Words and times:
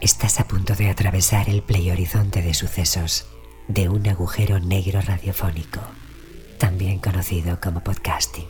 Estás 0.00 0.40
a 0.40 0.44
punto 0.44 0.74
de 0.74 0.90
atravesar 0.90 1.48
el 1.48 1.62
horizonte 1.90 2.42
de 2.42 2.52
sucesos 2.52 3.26
de 3.66 3.88
un 3.88 4.06
agujero 4.06 4.60
negro 4.60 5.00
radiofónico, 5.00 5.80
también 6.58 6.98
conocido 6.98 7.58
como 7.62 7.80
podcasting, 7.80 8.46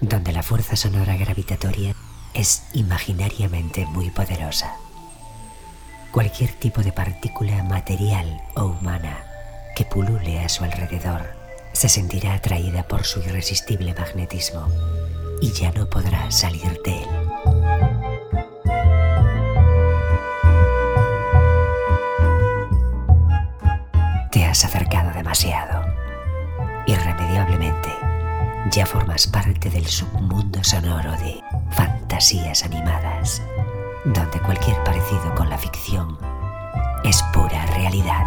donde 0.00 0.30
la 0.32 0.44
fuerza 0.44 0.76
sonora 0.76 1.16
gravitatoria 1.16 1.96
es 2.32 2.62
imaginariamente 2.74 3.86
muy 3.86 4.10
poderosa. 4.10 4.76
Cualquier 6.12 6.52
tipo 6.52 6.82
de 6.82 6.92
partícula 6.92 7.64
material 7.64 8.40
o 8.54 8.66
humana 8.66 9.18
que 9.74 9.84
pulule 9.84 10.38
a 10.38 10.48
su 10.48 10.62
alrededor 10.62 11.26
se 11.72 11.88
sentirá 11.88 12.34
atraída 12.34 12.86
por 12.86 13.04
su 13.04 13.18
irresistible 13.18 13.94
magnetismo 13.94 14.68
y 15.40 15.50
ya 15.50 15.72
no 15.72 15.90
podrá 15.90 16.30
salir 16.30 16.80
de 16.84 17.02
él. 17.02 17.27
Acercado 24.64 25.12
demasiado. 25.12 25.84
Irremediablemente, 26.86 27.90
ya 28.70 28.86
formas 28.86 29.26
parte 29.26 29.70
del 29.70 29.86
submundo 29.86 30.62
sonoro 30.64 31.12
de 31.12 31.40
fantasías 31.70 32.64
animadas, 32.64 33.42
donde 34.04 34.40
cualquier 34.40 34.82
parecido 34.84 35.34
con 35.34 35.48
la 35.48 35.58
ficción 35.58 36.18
es 37.04 37.22
pura 37.32 37.66
realidad. 37.66 38.24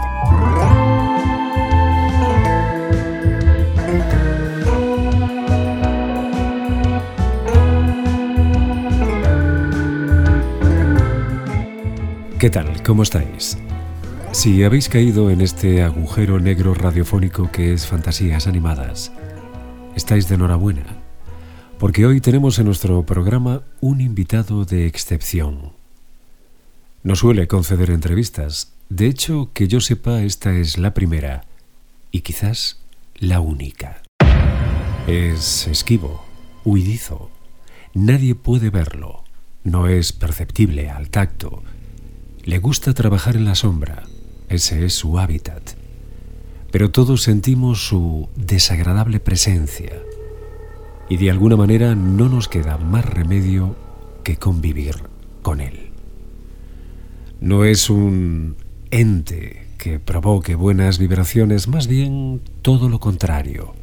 ¿Qué 12.39 12.49
tal? 12.49 12.81
¿Cómo 12.81 13.03
estáis? 13.03 13.55
Si 14.31 14.63
habéis 14.63 14.87
caído 14.87 15.29
en 15.29 15.41
este 15.41 15.83
agujero 15.83 16.39
negro 16.39 16.73
radiofónico 16.73 17.51
que 17.51 17.73
es 17.73 17.85
Fantasías 17.85 18.47
Animadas, 18.47 19.11
estáis 19.93 20.29
de 20.29 20.35
enhorabuena, 20.35 20.85
porque 21.77 22.05
hoy 22.05 22.21
tenemos 22.21 22.57
en 22.57 22.65
nuestro 22.65 23.05
programa 23.05 23.63
un 23.81 23.99
invitado 23.99 24.63
de 24.63 24.87
excepción. 24.87 25.73
No 27.03 27.17
suele 27.17 27.47
conceder 27.47 27.91
entrevistas, 27.91 28.71
de 28.87 29.07
hecho, 29.07 29.51
que 29.53 29.67
yo 29.67 29.81
sepa, 29.81 30.21
esta 30.21 30.53
es 30.53 30.77
la 30.77 30.93
primera 30.93 31.43
y 32.09 32.21
quizás 32.21 32.79
la 33.15 33.41
única. 33.41 34.01
Es 35.07 35.67
esquivo, 35.67 36.23
huidizo, 36.63 37.29
nadie 37.93 38.35
puede 38.35 38.69
verlo, 38.69 39.25
no 39.65 39.89
es 39.89 40.13
perceptible 40.13 40.89
al 40.89 41.09
tacto, 41.09 41.63
le 42.43 42.57
gusta 42.57 42.93
trabajar 42.93 43.35
en 43.35 43.45
la 43.45 43.55
sombra, 43.55 44.03
ese 44.53 44.85
es 44.85 44.93
su 44.93 45.19
hábitat. 45.19 45.61
Pero 46.71 46.91
todos 46.91 47.23
sentimos 47.23 47.85
su 47.85 48.29
desagradable 48.35 49.19
presencia 49.19 49.91
y 51.09 51.17
de 51.17 51.29
alguna 51.29 51.57
manera 51.57 51.95
no 51.95 52.29
nos 52.29 52.47
queda 52.47 52.77
más 52.77 53.05
remedio 53.05 53.75
que 54.23 54.37
convivir 54.37 54.95
con 55.41 55.59
él. 55.59 55.91
No 57.41 57.65
es 57.65 57.89
un 57.89 58.55
ente 58.91 59.67
que 59.77 59.99
provoque 59.99 60.55
buenas 60.55 60.99
vibraciones, 60.99 61.67
más 61.67 61.87
bien 61.87 62.39
todo 62.61 62.87
lo 62.87 62.99
contrario. 62.99 63.73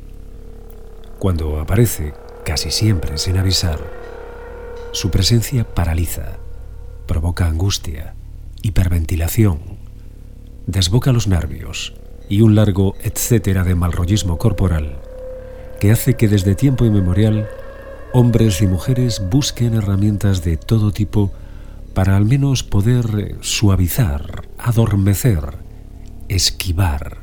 Cuando 1.18 1.60
aparece, 1.60 2.14
casi 2.44 2.70
siempre 2.70 3.18
sin 3.18 3.36
avisar, 3.36 3.80
su 4.92 5.10
presencia 5.10 5.64
paraliza, 5.64 6.38
provoca 7.06 7.46
angustia, 7.46 8.14
hiperventilación, 8.62 9.77
desboca 10.68 11.12
los 11.12 11.26
nervios 11.26 11.94
y 12.28 12.42
un 12.42 12.54
largo 12.54 12.94
etcétera 13.02 13.64
de 13.64 13.74
malrollismo 13.74 14.36
corporal 14.36 14.98
que 15.80 15.90
hace 15.90 16.14
que 16.14 16.28
desde 16.28 16.54
tiempo 16.54 16.84
inmemorial 16.84 17.48
hombres 18.12 18.60
y 18.60 18.66
mujeres 18.66 19.22
busquen 19.30 19.74
herramientas 19.74 20.44
de 20.44 20.58
todo 20.58 20.92
tipo 20.92 21.32
para 21.94 22.16
al 22.16 22.26
menos 22.26 22.62
poder 22.62 23.36
suavizar, 23.40 24.42
adormecer, 24.58 25.56
esquivar 26.28 27.16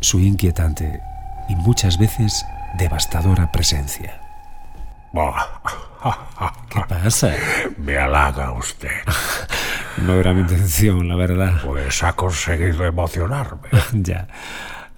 su 0.00 0.20
inquietante 0.20 1.00
y 1.48 1.56
muchas 1.56 1.98
veces 1.98 2.44
devastadora 2.78 3.50
presencia. 3.50 4.20
¿Qué 6.70 6.80
pasa? 6.88 7.34
Me 7.76 7.98
halaga 7.98 8.52
usted. 8.52 8.88
No 10.04 10.14
era 10.14 10.32
mi 10.32 10.42
intención, 10.42 11.08
la 11.08 11.16
verdad. 11.16 11.60
Pues 11.64 12.02
ha 12.02 12.14
conseguido 12.14 12.84
emocionarme. 12.84 13.68
ya. 13.92 14.28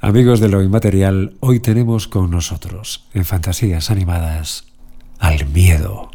Amigos 0.01 0.41
de 0.41 0.49
lo 0.49 0.63
inmaterial, 0.63 1.37
hoy 1.41 1.61
tenemos 1.61 2.09
con 2.09 2.31
nosotros, 2.31 3.07
en 3.13 3.25
Fantasías 3.25 3.91
Animadas, 3.91 4.65
al 5.19 5.47
miedo. 5.47 6.10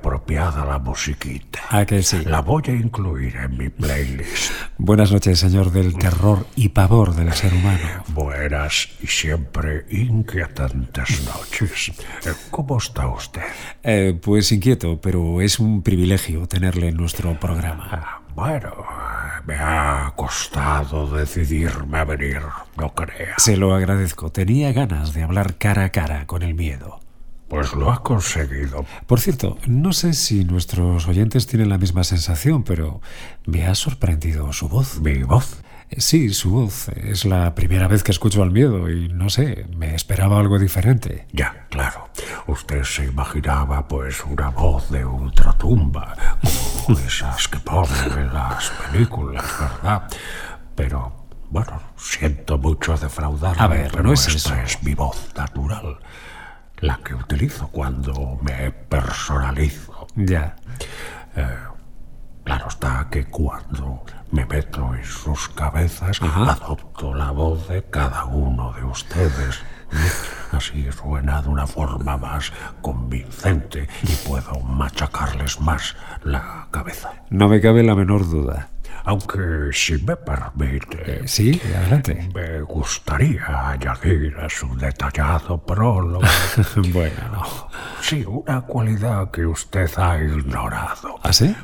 Apropiada 0.00 0.64
la 0.64 0.78
musiquita. 0.78 1.60
¿A 1.68 1.84
que 1.84 2.02
sí? 2.02 2.24
La 2.24 2.40
voy 2.40 2.62
a 2.68 2.72
incluir 2.72 3.36
en 3.36 3.58
mi 3.58 3.68
playlist. 3.68 4.50
Buenas 4.78 5.12
noches, 5.12 5.38
señor 5.38 5.72
del 5.72 5.94
terror 5.94 6.46
y 6.56 6.70
pavor 6.70 7.14
del 7.14 7.30
ser 7.34 7.52
humano. 7.52 8.02
Buenas 8.08 8.88
y 9.02 9.06
siempre 9.06 9.84
inquietantes 9.90 11.22
noches. 11.24 11.92
Eh, 12.24 12.32
¿Cómo 12.50 12.78
está 12.78 13.08
usted? 13.08 13.42
Eh, 13.82 14.18
pues 14.20 14.50
inquieto, 14.52 14.98
pero 15.02 15.42
es 15.42 15.58
un 15.58 15.82
privilegio 15.82 16.46
tenerle 16.46 16.88
en 16.88 16.96
nuestro 16.96 17.38
programa. 17.38 17.88
Ah, 17.92 18.22
bueno, 18.34 18.72
me 19.44 19.56
ha 19.56 20.14
costado 20.16 21.14
decidirme 21.14 21.98
a 21.98 22.04
venir, 22.04 22.40
no 22.78 22.94
crea. 22.94 23.34
Se 23.36 23.58
lo 23.58 23.74
agradezco. 23.74 24.32
Tenía 24.32 24.72
ganas 24.72 25.12
de 25.12 25.24
hablar 25.24 25.56
cara 25.58 25.84
a 25.84 25.90
cara 25.90 26.26
con 26.26 26.42
el 26.42 26.54
miedo. 26.54 27.00
Pues 27.50 27.74
lo 27.74 27.90
ha 27.90 28.00
conseguido. 28.04 28.84
Por 29.08 29.18
cierto, 29.18 29.58
no 29.66 29.92
sé 29.92 30.14
si 30.14 30.44
nuestros 30.44 31.08
oyentes 31.08 31.48
tienen 31.48 31.68
la 31.68 31.78
misma 31.78 32.04
sensación, 32.04 32.62
pero 32.62 33.00
me 33.44 33.66
ha 33.66 33.74
sorprendido 33.74 34.52
su 34.52 34.68
voz. 34.68 35.00
¿Mi 35.00 35.24
voz? 35.24 35.60
Sí, 35.96 36.28
su 36.32 36.50
voz. 36.52 36.88
Es 36.90 37.24
la 37.24 37.52
primera 37.56 37.88
vez 37.88 38.04
que 38.04 38.12
escucho 38.12 38.44
al 38.44 38.52
miedo 38.52 38.88
y 38.88 39.08
no 39.08 39.28
sé, 39.30 39.66
me 39.76 39.96
esperaba 39.96 40.38
algo 40.38 40.60
diferente. 40.60 41.26
Ya, 41.32 41.66
claro. 41.70 42.08
Usted 42.46 42.84
se 42.84 43.06
imaginaba 43.06 43.88
pues 43.88 44.24
una 44.24 44.50
voz 44.50 44.88
de 44.88 45.04
ultratumba, 45.04 46.14
como 46.86 46.98
esas 47.00 47.48
que 47.48 47.58
ponen 47.58 48.16
en 48.16 48.32
las 48.32 48.70
películas, 48.92 49.44
¿verdad? 49.58 50.04
Pero, 50.76 51.26
bueno, 51.50 51.82
siento 51.96 52.58
mucho 52.58 52.96
defraudarme, 52.96 53.60
A 53.60 53.66
ver, 53.66 53.88
pero 53.90 54.04
no 54.04 54.12
es 54.12 54.28
esta 54.28 54.62
eso. 54.62 54.76
es 54.78 54.82
mi 54.84 54.94
voz 54.94 55.32
natural 55.36 55.98
la 56.80 56.98
que 56.98 57.14
utilizo 57.14 57.68
cuando 57.68 58.38
me 58.42 58.70
personalizo. 58.70 60.06
Ya. 60.16 60.56
Eh, 61.36 61.46
claro 62.44 62.68
está 62.68 63.06
que 63.10 63.24
cuando 63.26 64.04
me 64.32 64.44
meto 64.46 64.94
en 64.94 65.04
sus 65.04 65.48
cabezas, 65.50 66.20
Ajá. 66.22 66.52
adopto 66.52 67.14
la 67.14 67.30
voz 67.30 67.68
de 67.68 67.82
cada 67.84 68.24
uno 68.24 68.72
de 68.72 68.84
ustedes. 68.84 69.60
Así 70.52 70.88
suena 70.92 71.42
de 71.42 71.48
una 71.48 71.66
forma 71.66 72.16
más 72.16 72.52
convincente 72.80 73.88
y 74.02 74.12
puedo 74.28 74.60
machacarles 74.60 75.60
más 75.60 75.96
la 76.22 76.68
cabeza. 76.70 77.12
No 77.30 77.48
me 77.48 77.60
cabe 77.60 77.82
la 77.82 77.94
menor 77.94 78.28
duda. 78.28 78.68
Aunque, 79.04 79.70
si 79.72 79.94
me 80.02 80.16
permite, 80.16 81.26
Sí, 81.26 81.60
adelante. 81.76 82.28
me 82.34 82.60
gustaría 82.62 83.70
añadir 83.70 84.36
a 84.38 84.48
su 84.48 84.76
detallado 84.76 85.58
prólogo 85.64 86.20
bueno, 86.92 87.28
no. 87.32 87.68
Sí, 88.00 88.24
una 88.26 88.60
cualidad 88.62 89.30
que 89.30 89.46
usted 89.46 89.90
ha 89.98 90.18
ignorado. 90.18 91.16
¿Ah, 91.22 91.32
sí? 91.32 91.54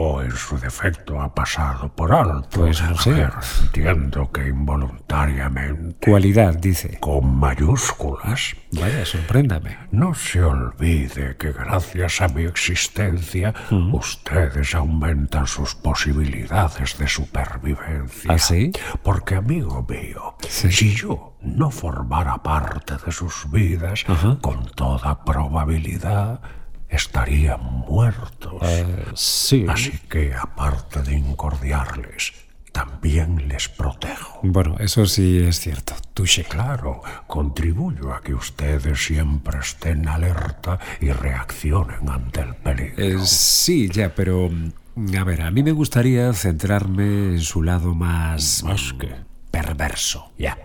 O 0.00 0.22
en 0.22 0.30
su 0.30 0.56
defecto 0.58 1.20
ha 1.20 1.34
pasado 1.34 1.88
por 1.88 2.12
alto. 2.12 2.60
Pues 2.60 2.80
no 2.82 2.96
sé. 2.96 3.10
A 3.10 3.14
ver, 3.14 3.32
entiendo 3.62 4.30
que 4.30 4.46
involuntariamente, 4.46 6.08
Cualidad, 6.10 6.54
dice. 6.54 6.98
con 7.00 7.34
mayúsculas, 7.36 8.54
Vaya, 8.72 9.04
sorpréndame. 9.04 9.76
no 9.90 10.14
se 10.14 10.40
olvide 10.42 11.36
que 11.36 11.50
gracias 11.52 12.20
a 12.20 12.28
mi 12.28 12.44
existencia, 12.44 13.52
ustedes 13.92 14.74
aumentan 14.76 15.46
sus 15.48 15.74
posibilidades 15.74 16.96
de 16.98 17.08
supervivencia. 17.08 18.32
¿Ah, 18.32 18.38
sí? 18.38 18.70
Porque, 19.02 19.34
amigo 19.34 19.84
mío, 19.88 20.36
Sí. 20.48 20.70
si 20.70 20.94
yo 20.94 21.36
no 21.42 21.70
formara 21.72 22.36
parte 22.42 22.94
de 23.04 23.10
sus 23.10 23.50
vidas, 23.50 24.04
Ajá. 24.06 24.38
con 24.40 24.64
toda 24.76 25.24
probabilidad 25.24 26.40
estarían 26.88 27.62
muertos. 27.62 28.54
Eh, 28.62 29.04
sí. 29.14 29.66
Así 29.68 29.98
que, 30.08 30.34
aparte 30.34 31.02
de 31.02 31.16
incordiarles, 31.16 32.32
también 32.72 33.48
les 33.48 33.68
protejo. 33.68 34.40
Bueno, 34.42 34.76
eso 34.78 35.06
sí 35.06 35.38
es 35.38 35.58
cierto. 35.60 35.94
Touché. 36.14 36.44
Claro, 36.44 37.02
contribuyo 37.26 38.12
a 38.14 38.20
que 38.20 38.34
ustedes 38.34 39.04
siempre 39.04 39.58
estén 39.60 40.08
alerta 40.08 40.78
y 41.00 41.10
reaccionen 41.10 42.08
ante 42.08 42.40
el 42.40 42.54
peligro. 42.56 43.04
Eh, 43.04 43.18
sí, 43.24 43.88
ya, 43.88 44.14
pero... 44.14 44.48
mm, 44.50 45.16
A 45.16 45.24
ver, 45.24 45.42
a 45.42 45.50
mí 45.50 45.62
me 45.62 45.72
gustaría 45.72 46.32
centrarme 46.32 47.04
en 47.34 47.40
su 47.40 47.62
lado 47.62 47.94
más... 47.94 48.62
Más 48.64 48.92
que 48.98 49.08
perverso. 49.50 50.30
Ya. 50.38 50.56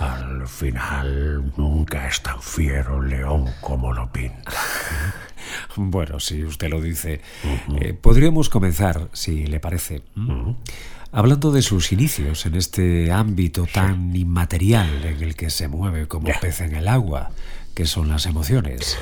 Al 0.00 0.48
final 0.48 1.52
nunca 1.56 2.08
es 2.08 2.22
tan 2.22 2.40
fiero 2.40 3.02
el 3.02 3.10
león 3.10 3.44
como 3.60 3.92
lo 3.92 4.10
pinta. 4.12 4.52
Bueno, 5.76 6.20
si 6.20 6.44
usted 6.44 6.68
lo 6.68 6.80
dice. 6.80 7.22
Eh, 7.80 7.92
podríamos 7.94 8.48
comenzar, 8.50 9.08
si 9.12 9.46
le 9.46 9.58
parece, 9.58 10.02
hablando 11.12 11.50
de 11.50 11.62
sus 11.62 11.92
inicios 11.92 12.44
en 12.46 12.54
este 12.54 13.10
ámbito 13.10 13.66
tan 13.66 14.14
inmaterial 14.14 15.04
en 15.04 15.22
el 15.22 15.34
que 15.34 15.50
se 15.50 15.66
mueve 15.66 16.06
como 16.06 16.28
Ya. 16.28 16.38
pez 16.40 16.60
en 16.60 16.74
el 16.76 16.86
agua, 16.88 17.30
que 17.74 17.86
son 17.86 18.08
las 18.08 18.26
emociones. 18.26 18.98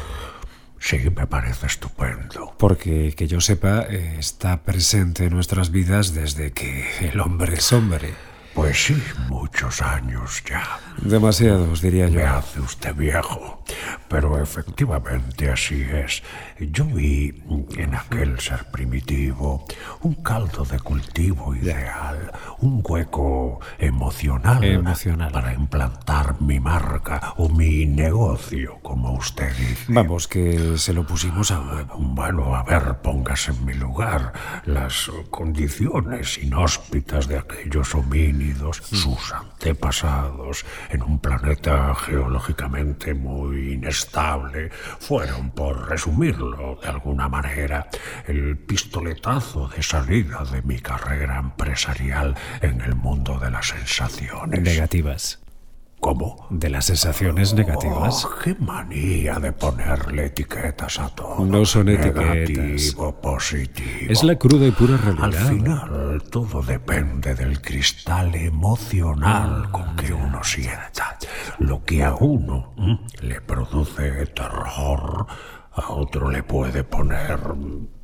Sí, 0.78 0.98
me 1.14 1.26
parece 1.26 1.66
estupendo. 1.66 2.54
Porque, 2.56 3.12
que 3.16 3.26
yo 3.26 3.40
sepa, 3.40 3.82
eh, 3.90 4.16
está 4.18 4.62
presente 4.62 5.26
en 5.26 5.34
nuestras 5.34 5.70
vidas 5.70 6.14
desde 6.14 6.52
que 6.52 6.86
el 7.00 7.18
hombre 7.20 7.54
es 7.54 7.72
hombre. 7.72 8.14
Pues 8.58 8.86
sí, 8.86 9.00
muchos 9.28 9.80
años 9.82 10.42
ya. 10.44 10.80
Demasiados, 11.00 11.80
diría 11.80 12.08
yo. 12.08 12.18
Me 12.18 12.24
hace 12.24 12.58
usted 12.60 12.92
viejo, 12.92 13.62
pero 14.08 14.42
efectivamente 14.42 15.48
así 15.48 15.80
es. 15.82 16.24
Yo 16.58 16.84
vi 16.84 17.40
en 17.76 17.94
aquel 17.94 18.40
ser 18.40 18.64
primitivo 18.72 19.64
un 20.02 20.14
caldo 20.14 20.64
de 20.64 20.80
cultivo 20.80 21.54
ideal, 21.54 22.32
un 22.58 22.82
hueco 22.84 23.60
emocional, 23.78 24.64
Emocional. 24.64 25.30
para 25.30 25.54
implantar 25.54 26.40
mi 26.42 26.58
marca 26.58 27.34
o 27.36 27.48
mi 27.48 27.86
negocio, 27.86 28.80
como 28.82 29.12
usted 29.12 29.56
dice. 29.56 29.84
Vamos, 29.86 30.26
que 30.26 30.76
se 30.78 30.92
lo 30.92 31.06
pusimos 31.06 31.52
a 31.52 31.60
huevo. 31.60 31.94
Bueno, 31.96 32.56
a 32.56 32.64
ver, 32.64 32.96
póngase 33.02 33.52
en 33.52 33.64
mi 33.64 33.74
lugar. 33.74 34.32
Las 34.64 35.08
condiciones 35.30 36.38
inhóspitas 36.38 37.28
de 37.28 37.38
aquellos 37.38 37.94
homínidos, 37.94 38.47
sus 38.54 39.32
antepasados, 39.32 40.64
en 40.90 41.02
un 41.02 41.18
planeta 41.18 41.94
geológicamente 41.94 43.14
muy 43.14 43.72
inestable, 43.72 44.70
fueron, 44.98 45.50
por 45.50 45.88
resumirlo 45.88 46.78
de 46.82 46.88
alguna 46.88 47.28
manera, 47.28 47.88
el 48.26 48.56
pistoletazo 48.56 49.68
de 49.68 49.82
salida 49.82 50.44
de 50.44 50.62
mi 50.62 50.78
carrera 50.78 51.38
empresarial 51.38 52.34
en 52.60 52.80
el 52.80 52.94
mundo 52.94 53.38
de 53.38 53.50
las 53.50 53.68
sensaciones. 53.68 54.60
Negativas. 54.60 55.40
¿Cómo? 56.00 56.46
De 56.50 56.70
las 56.70 56.86
sensaciones 56.86 57.54
negativas. 57.54 58.24
Oh, 58.24 58.30
qué 58.42 58.54
manía 58.60 59.34
de 59.40 59.52
ponerle 59.52 60.26
etiquetas 60.26 60.98
a 61.00 61.08
todo. 61.08 61.44
No 61.44 61.64
son 61.64 61.88
etiquetas. 61.88 62.24
Negativo, 62.24 63.20
positivo. 63.20 64.10
Es 64.12 64.22
la 64.22 64.36
cruda 64.36 64.66
y 64.66 64.70
pura 64.70 64.94
Al 64.94 65.32
realidad. 65.32 65.48
final, 65.48 66.22
todo 66.30 66.62
depende 66.62 67.34
del 67.34 67.60
cristal 67.60 68.34
emocional 68.34 69.70
con 69.72 69.96
que 69.96 70.12
uno 70.12 70.42
sienta. 70.44 71.18
Lo 71.58 71.84
que 71.84 72.04
a 72.04 72.14
uno 72.14 72.74
le 73.20 73.40
produce 73.40 74.26
terror, 74.26 75.26
a 75.72 75.90
otro 75.90 76.30
le 76.30 76.42
puede 76.44 76.84
poner 76.84 77.40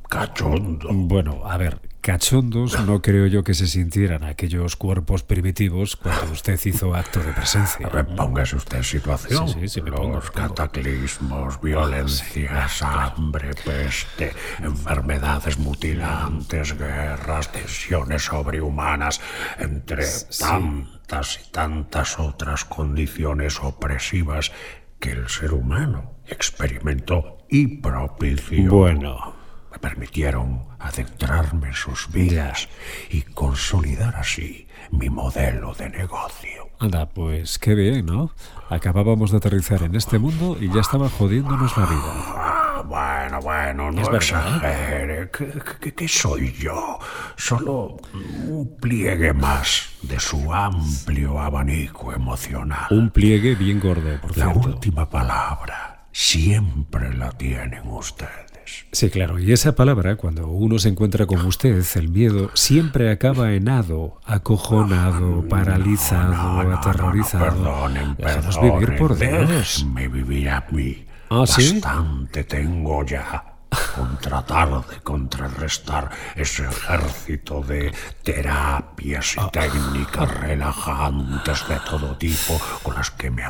cachondo. 0.09 0.89
Bueno, 0.91 1.41
a 1.45 1.57
ver, 1.57 1.79
cachondos 2.05 2.79
no 2.85 3.01
creo 3.01 3.25
yo 3.25 3.43
que 3.43 3.55
se 3.55 3.65
sintieran 3.65 4.23
aquellos 4.23 4.75
cuerpos 4.75 5.23
primitivos 5.23 5.95
cuando 5.95 6.33
usted 6.33 6.59
hizo 6.63 6.93
acto 6.93 7.19
de 7.19 7.33
presencia. 7.33 7.87
A 7.87 7.89
ver, 7.89 8.05
póngase 8.05 8.55
usted 8.57 8.77
en 8.77 8.83
situación. 8.83 9.47
Sí, 9.47 9.61
sí, 9.61 9.69
sí, 9.69 9.81
me 9.81 9.89
Los 9.89 9.99
pongo. 9.99 10.21
cataclismos, 10.21 11.59
violencias, 11.59 12.83
hambre, 12.83 13.55
peste, 13.55 14.33
enfermedades 14.59 15.57
mutilantes, 15.57 16.77
guerras, 16.77 17.51
tensiones 17.51 18.21
sobrehumanas, 18.21 19.19
entre 19.57 20.05
tantas 20.39 21.39
y 21.43 21.51
tantas 21.51 22.19
otras 22.19 22.65
condiciones 22.65 23.59
opresivas 23.61 24.51
que 24.99 25.13
el 25.13 25.27
ser 25.27 25.53
humano 25.53 26.19
experimentó 26.27 27.39
y 27.49 27.81
propició. 27.81 28.69
Bueno, 28.69 29.34
Me 29.75 29.79
permitieron 29.79 30.63
adentrarme 30.79 31.67
en 31.67 31.73
sus 31.73 32.09
vidas 32.09 32.69
y 33.09 33.23
consolidar 33.23 34.15
así 34.15 34.67
mi 34.91 35.09
modelo 35.09 35.73
de 35.73 35.89
negocio. 35.89 36.69
anda, 36.79 37.09
pues 37.09 37.59
qué 37.59 37.75
bien, 37.75 38.05
¿no? 38.05 38.31
Acabábamos 38.69 39.31
de 39.31 39.37
aterrizar 39.37 39.83
en 39.83 39.95
este 39.95 40.17
mundo 40.17 40.55
y 40.61 40.71
ya 40.71 40.79
estaba 40.79 41.09
jodiéndonos 41.09 41.75
la 41.77 41.85
vida. 41.87 42.13
Ah, 42.37 42.83
bueno, 42.85 43.41
bueno, 43.41 43.91
no 43.91 44.01
Es 44.01 44.07
verdad. 44.09 44.15
exagere. 44.15 45.29
¿Qué, 45.31 45.51
qué- 45.81 45.93
qué 45.93 46.07
soy 46.07 46.53
yo? 46.53 46.97
Solo 47.35 47.97
un 48.47 48.77
pliegue 48.79 49.33
más 49.33 49.89
de 50.03 50.19
su 50.21 50.53
amplio 50.53 51.37
abanico 51.41 52.13
emocional. 52.13 52.87
Un 52.91 53.09
pliegue 53.09 53.55
bien 53.55 53.81
gordo, 53.81 54.21
por 54.21 54.37
La 54.37 54.45
cierto. 54.51 54.69
última 54.69 55.09
palabra 55.09 56.05
siempre 56.13 57.13
la 57.13 57.29
tienen 57.31 57.85
ustedes. 57.87 58.44
Sí, 58.91 59.09
claro, 59.09 59.39
y 59.39 59.51
esa 59.51 59.75
palabra, 59.75 60.15
cuando 60.15 60.47
uno 60.47 60.79
se 60.79 60.89
encuentra 60.89 61.25
con 61.25 61.45
usted, 61.45 61.83
el 61.95 62.09
miedo, 62.09 62.51
siempre 62.53 63.11
acaba 63.11 63.53
en 63.53 63.69
ado, 63.69 64.19
acojonado, 64.25 65.47
paralizado, 65.47 66.33
No, 66.33 66.63
no, 66.63 66.69
no, 66.69 66.77
aterrorizado. 66.77 67.45
perdonen, 67.45 68.15
perdonen. 68.15 68.79
vivir, 68.79 68.97
por 68.97 69.17
Dios. 69.17 69.49
Déjenme 69.49 70.07
vivir 70.07 70.49
a 70.49 70.65
mí. 70.71 71.05
¿Ah, 71.29 71.43
sí? 71.47 71.79
Bastante 71.79 72.43
tengo 72.43 73.03
ya 73.05 73.54
con 73.95 74.17
tratar 74.17 74.69
de 74.87 74.99
contrarrestar 75.03 76.09
ese 76.35 76.63
ejército 76.65 77.61
de 77.61 77.93
terapias 78.23 79.35
Ah. 79.37 79.47
y 79.47 79.51
técnicas 79.51 80.29
relajantes 80.39 81.67
de 81.67 81.79
todo 81.89 82.15
tipo 82.17 82.59
con 82.83 82.95
las 82.95 83.11
que 83.11 83.29
me 83.31 83.43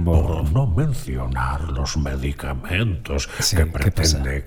morro. 0.00 0.42
Por 0.42 0.52
no 0.52 0.66
mencionar 0.66 1.62
los 1.70 1.96
medicamentos 1.96 3.28
Sí, 3.40 3.56
que 3.56 3.66
pretenden 3.66 4.44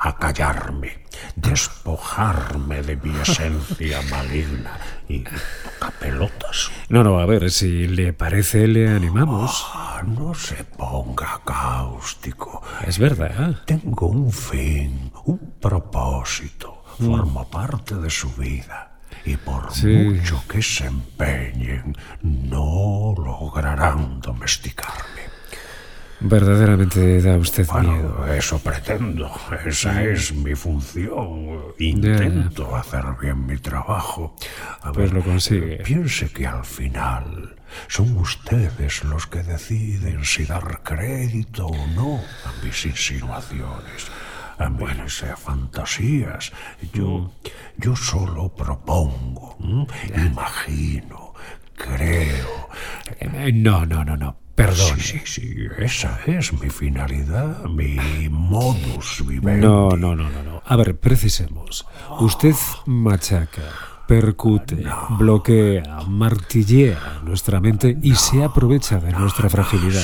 acallarme, 0.00 1.04
despojarme 1.36 2.82
de 2.82 2.96
mi 2.96 3.14
esencia 3.20 4.00
maligna 4.10 4.78
y 5.08 5.20
toca 5.24 5.90
pelotas. 6.00 6.70
No, 6.88 7.04
no, 7.04 7.18
a 7.20 7.26
ver, 7.26 7.50
si 7.50 7.86
le 7.86 8.12
parece, 8.12 8.66
le 8.66 8.88
animamos. 8.88 9.66
Ah, 9.74 10.02
no 10.06 10.34
se 10.34 10.64
ponga 10.64 11.40
cáustico. 11.44 12.62
Es 12.86 12.98
verdad. 12.98 13.56
Tengo 13.66 14.06
un 14.08 14.32
fin, 14.32 15.12
un 15.24 15.54
propósito. 15.60 16.82
Formo 16.98 17.48
parte 17.48 17.94
de 17.94 18.10
su 18.10 18.30
vida. 18.34 18.98
Y 19.24 19.36
por 19.36 19.72
Sí. 19.72 19.86
mucho 19.86 20.42
que 20.48 20.62
se 20.62 20.86
empeñen, 20.86 21.94
no 22.22 23.14
lograrán 23.16 24.20
domesticarme. 24.20 25.29
Verdaderamente 26.20 27.22
da 27.22 27.36
usted 27.38 27.66
miedo. 27.80 28.14
Bueno, 28.18 28.32
eso 28.34 28.58
pretendo. 28.58 29.30
Esa 29.64 30.02
es 30.04 30.32
mi 30.34 30.54
función. 30.54 31.72
Intento 31.78 32.76
hacer 32.76 33.04
bien 33.20 33.46
mi 33.46 33.56
trabajo. 33.56 34.36
A 34.82 34.92
Pues 34.92 35.10
ver, 35.10 35.12
lo 35.14 35.22
consigue. 35.22 35.78
Piense 35.78 36.28
que 36.30 36.46
al 36.46 36.64
final 36.64 37.56
son 37.88 38.16
ustedes 38.18 39.02
los 39.04 39.26
que 39.26 39.42
deciden 39.42 40.24
si 40.24 40.44
dar 40.44 40.82
crédito 40.82 41.66
o 41.68 41.86
no 41.94 42.16
a 42.44 42.64
mis 42.64 42.84
insinuaciones, 42.84 44.08
a 44.58 44.68
mis 44.68 45.22
eh, 45.22 45.34
fantasías. 45.36 46.52
Yo, 46.92 47.32
yo 47.78 47.96
solo 47.96 48.54
propongo, 48.54 49.56
¿m? 49.60 49.86
imagino, 50.26 51.32
creo. 51.76 52.68
Eh, 53.20 53.52
No, 53.54 53.86
no, 53.86 54.04
no, 54.04 54.16
no. 54.18 54.36
Perdón. 54.60 55.00
Sí, 55.00 55.20
sí, 55.24 55.40
sí, 55.40 55.66
esa 55.78 56.20
es 56.26 56.52
mi 56.52 56.68
finalidad, 56.68 57.64
mi 57.64 58.28
modus 58.28 59.26
vivendi. 59.26 59.66
No, 59.66 59.96
no, 59.96 60.14
no, 60.14 60.28
no, 60.28 60.42
no. 60.42 60.62
A 60.66 60.76
ver, 60.76 60.98
precisemos. 61.00 61.86
Usted 62.18 62.54
machaca, 62.84 63.62
percute, 64.14 64.82
bloquea, 65.10 66.00
martillea 66.08 67.20
nuestra 67.22 67.60
mente 67.60 67.96
y 68.02 68.16
se 68.16 68.42
aprovecha 68.42 68.98
de 68.98 69.12
nuestra 69.12 69.48
fragilidad. 69.48 70.02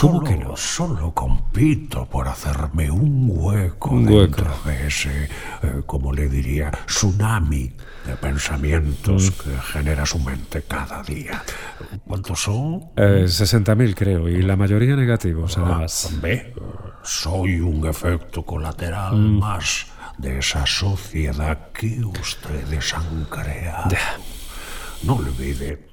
¿Cómo 0.00 0.20
Solo- 0.20 0.24
que 0.24 0.36
no? 0.36 0.56
Solo 0.56 1.12
compito 1.12 2.06
por 2.06 2.28
hacerme 2.28 2.88
un 2.88 3.26
hueco 3.28 3.90
Un 3.90 4.06
dentro 4.06 4.48
de 4.64 4.86
ese, 4.86 5.24
eh, 5.64 5.82
como 5.86 6.12
le 6.12 6.28
diría, 6.28 6.70
tsunami 6.86 7.72
de 8.06 8.14
pensamientos 8.20 9.32
Mm. 9.32 9.42
que 9.50 9.58
genera 9.72 10.06
su 10.06 10.20
mente 10.20 10.62
cada 10.62 11.02
día. 11.02 11.42
¿Cuántos 12.06 12.40
son? 12.40 12.80
Eh, 12.96 13.24
60.000 13.26 13.96
creo, 13.96 14.28
y 14.28 14.40
la 14.42 14.54
mayoría 14.54 14.94
negativos, 14.94 15.58
además. 15.58 16.16
Ve, 16.22 16.54
soy 17.02 17.58
un 17.60 17.84
efecto 17.88 18.44
colateral 18.44 19.16
Mm. 19.16 19.38
más 19.40 19.86
de 20.18 20.38
esa 20.38 20.66
sociedad 20.66 21.70
que 21.72 22.00
ustedes 22.04 22.94
han 22.94 23.24
creado. 23.26 23.96
No 25.04 25.14
olvide 25.14 25.86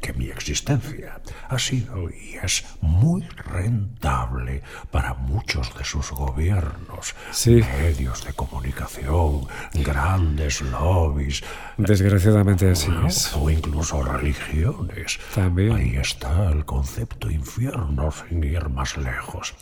que 0.00 0.12
mi 0.14 0.30
existencia 0.30 1.20
ha 1.50 1.58
sido 1.58 2.08
y 2.08 2.36
es 2.42 2.64
muy 2.80 3.20
rentable 3.20 4.62
para 4.90 5.12
muchos 5.12 5.76
de 5.76 5.84
sus 5.84 6.10
gobiernos, 6.10 7.14
Sí. 7.32 7.60
medios 7.82 8.24
de 8.24 8.32
comunicación, 8.32 9.46
grandes 9.74 10.62
lobbies, 10.62 11.42
Desgraciadamente 11.76 12.70
así 12.70 12.90
es. 13.06 13.30
o 13.34 13.50
incluso 13.50 14.02
religiones. 14.02 15.20
También. 15.34 15.72
Ahí 15.72 15.96
está 15.96 16.50
el 16.50 16.64
concepto 16.64 17.30
infierno 17.30 18.10
sin 18.10 18.42
ir 18.42 18.70
más 18.70 18.96
lejos. 18.96 19.54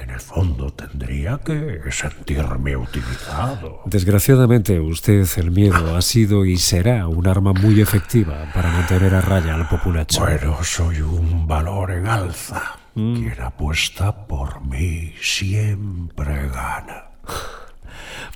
En 0.00 0.10
el 0.10 0.20
fondo 0.20 0.70
tendría 0.72 1.38
que 1.38 1.80
sentirme 1.90 2.76
utilizado. 2.76 3.80
Desgraciadamente, 3.86 4.78
usted, 4.80 5.26
el 5.36 5.50
miedo, 5.50 5.96
ha 5.96 6.02
sido 6.02 6.44
y 6.44 6.56
será 6.56 7.08
un 7.08 7.26
arma 7.26 7.52
muy 7.52 7.80
efectiva 7.80 8.50
para 8.54 8.70
mantener 8.70 9.14
a 9.14 9.20
raya 9.20 9.54
al 9.54 9.68
populacho. 9.68 10.20
Bueno, 10.20 10.62
soy 10.62 11.00
un 11.00 11.46
valor 11.46 11.92
en 11.92 12.06
alza. 12.06 12.78
Quien 12.94 13.40
apuesta 13.40 14.26
por 14.26 14.62
mí 14.66 15.14
siempre 15.20 16.48
gana. 16.48 17.04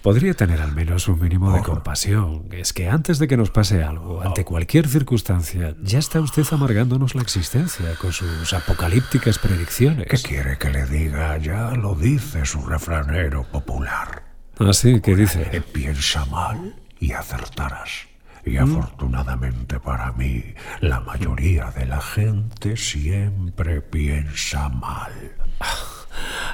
Podría 0.06 0.34
tener 0.34 0.60
al 0.60 0.72
menos 0.72 1.08
un 1.08 1.18
mínimo 1.18 1.50
de 1.50 1.62
compasión. 1.62 2.44
Es 2.52 2.72
que 2.72 2.88
antes 2.88 3.18
de 3.18 3.26
que 3.26 3.36
nos 3.36 3.50
pase 3.50 3.82
algo, 3.82 4.22
ante 4.22 4.44
cualquier 4.44 4.86
circunstancia, 4.86 5.74
ya 5.82 5.98
está 5.98 6.20
usted 6.20 6.44
amargándonos 6.52 7.16
la 7.16 7.22
existencia 7.22 7.86
con 8.00 8.12
sus 8.12 8.52
apocalípticas 8.52 9.36
¿Qué 9.36 9.48
predicciones. 9.48 10.22
quiere 10.22 10.58
que 10.58 10.70
le 10.70 10.86
diga? 10.86 11.36
Ya 11.38 11.72
lo 11.72 11.96
dice 11.96 12.44
su 12.46 12.64
refranero 12.64 13.50
popular. 13.50 14.22
Así 14.60 15.00
que 15.00 15.10
Eh, 15.10 15.16
dice, 15.16 15.60
piensa 15.72 16.24
mal 16.26 16.76
y 17.00 17.10
acertarás. 17.10 18.06
Y 18.44 18.58
afortunadamente 18.58 19.80
para 19.80 20.12
mí, 20.12 20.54
la 20.82 21.00
mayoría 21.00 21.72
de 21.72 21.84
la 21.84 22.00
gente 22.00 22.76
siempre 22.76 23.80
piensa 23.80 24.68
mal. 24.68 25.10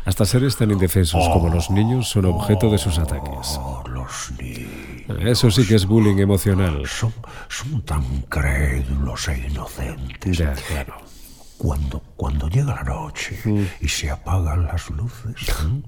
Hasta 0.04 0.25
seres 0.25 0.56
tan 0.56 0.71
indefensos 0.71 1.28
como 1.28 1.49
los 1.49 1.71
niños 1.71 2.09
son 2.09 2.25
objeto 2.26 2.71
de 2.71 2.78
sus 2.78 2.99
ataques. 2.99 3.56
Oh, 3.59 3.85
los 3.88 4.32
niños 4.38 5.18
Eso 5.21 5.50
sí 5.50 5.66
que 5.66 5.75
es 5.76 5.87
bullying 5.87 6.18
emocional. 6.18 6.87
son, 6.87 7.12
son 7.49 7.82
tan 7.82 8.23
crédulos 8.23 9.28
e 9.28 9.47
inocentes. 9.49 10.38
Ya, 10.38 10.52
claro. 10.54 10.97
Cuando, 11.59 12.00
cuando 12.16 12.49
llega 12.49 12.75
la 12.75 12.82
noche 12.82 13.38
y 13.80 13.88
se 13.88 14.11
apagan 14.11 14.64
las 14.64 14.90
luces, 14.90 15.37
¿m? 15.61 15.82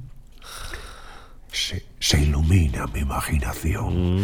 se, 1.50 1.84
se 1.98 2.20
ilumina 2.22 2.86
mi 2.86 3.00
imaginación 3.00 4.18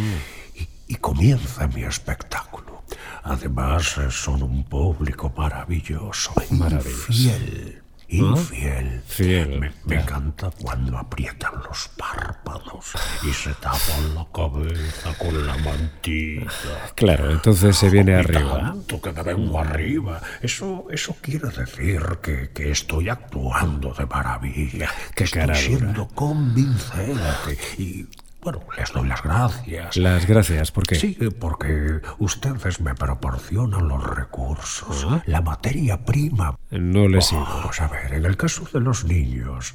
y, 0.55 0.69
y 0.87 0.95
comienza 0.97 1.67
mi 1.67 1.83
espectáculo. 1.83 2.85
Además, 3.23 3.99
eh, 3.99 4.11
son 4.11 4.43
un 4.43 4.65
público 4.65 5.33
maravilloso, 5.37 6.33
Maravilloso. 6.51 7.13
infiel, 7.13 7.80
infiel. 8.11 9.03
Fiel, 9.07 9.61
Me, 9.61 9.73
me 9.87 9.97
encanta 10.01 10.51
cuando 10.63 10.97
aprietan 10.99 11.53
los 11.69 11.89
párpados 11.97 12.93
y 13.23 13.33
se 13.33 13.53
tapan 13.55 14.15
la 14.15 14.27
cabeza 14.33 15.15
con 15.19 15.47
la 15.47 15.57
mantilla. 15.59 16.47
Claro, 16.95 17.31
entonces 17.31 17.77
se 17.77 17.91
viene 17.91 18.13
Y 18.13 18.15
arriba. 18.17 18.59
tanto 18.61 19.01
que 19.01 19.13
me 19.13 19.23
vengo 19.23 19.59
arriba. 19.61 20.21
Eso, 20.43 20.87
eso 20.91 21.17
quiere 21.21 21.49
decir 21.51 22.01
que, 22.23 22.51
que 22.51 22.71
estoy 22.71 23.09
actuando 23.09 23.93
de 23.95 24.07
maravilla, 24.07 24.91
que 25.15 25.25
estoy 25.25 25.41
cara 25.41 25.55
dura. 25.55 25.67
siendo 25.67 26.09
convincente. 26.09 27.59
Y 27.79 28.07
bueno, 28.43 28.61
les 28.77 28.93
doy 28.93 29.07
las 29.09 29.23
gracias. 29.23 29.97
Las 29.97 30.27
gracias, 30.27 30.73
porque 30.73 30.95
Sí, 30.95 31.17
porque 31.39 32.01
ustedes 32.19 32.81
me 32.81 32.95
proporcionan 32.95 33.89
los 33.89 34.03
recursos, 34.03 35.07
la 35.27 35.41
materia 35.43 36.05
prima. 36.05 36.57
no 36.71 37.09
le 37.09 37.21
sigo. 37.21 37.43
Vamos 37.45 37.81
a 37.81 37.89
ver, 37.89 38.15
en 38.15 38.25
el 38.25 38.37
caso 38.37 38.67
de 38.73 38.81
los 38.81 39.05
niños, 39.05 39.75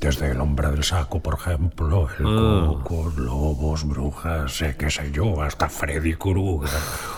desde 0.00 0.30
el 0.30 0.40
hombre 0.40 0.70
del 0.70 0.84
saco, 0.84 1.20
por 1.20 1.34
ejemplo, 1.34 2.08
el 2.18 2.24
coco, 2.24 3.12
lobos, 3.16 3.84
brujas, 3.86 4.62
eh, 4.62 4.76
qué 4.78 4.90
sé 4.90 5.10
yo, 5.10 5.42
hasta 5.42 5.68
Freddy 5.68 6.14
Krueger, 6.14 6.70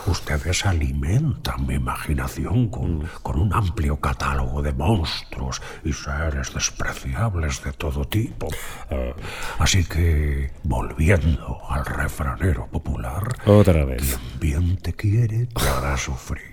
ustedes 0.07 0.65
alimentan 0.65 1.67
mi 1.67 1.75
imaginación 1.75 2.69
con, 2.69 3.07
con 3.21 3.39
un 3.39 3.53
amplio 3.53 3.97
catálogo 3.97 4.61
de 4.63 4.73
monstruos 4.73 5.61
y 5.83 5.93
seres 5.93 6.53
despreciables 6.53 7.63
de 7.63 7.73
todo 7.73 8.05
tipo. 8.05 8.47
Eh, 8.89 9.13
así 9.59 9.83
que, 9.85 10.51
volviendo 10.63 11.59
al 11.69 11.85
refranero 11.85 12.67
popular, 12.67 13.23
Otra 13.45 13.85
vez. 13.85 14.01
quien 14.01 14.39
bien 14.39 14.77
te 14.77 14.93
quiere 14.93 15.45
te 15.45 15.67
hará 15.67 15.95
sufrir. 15.97 16.50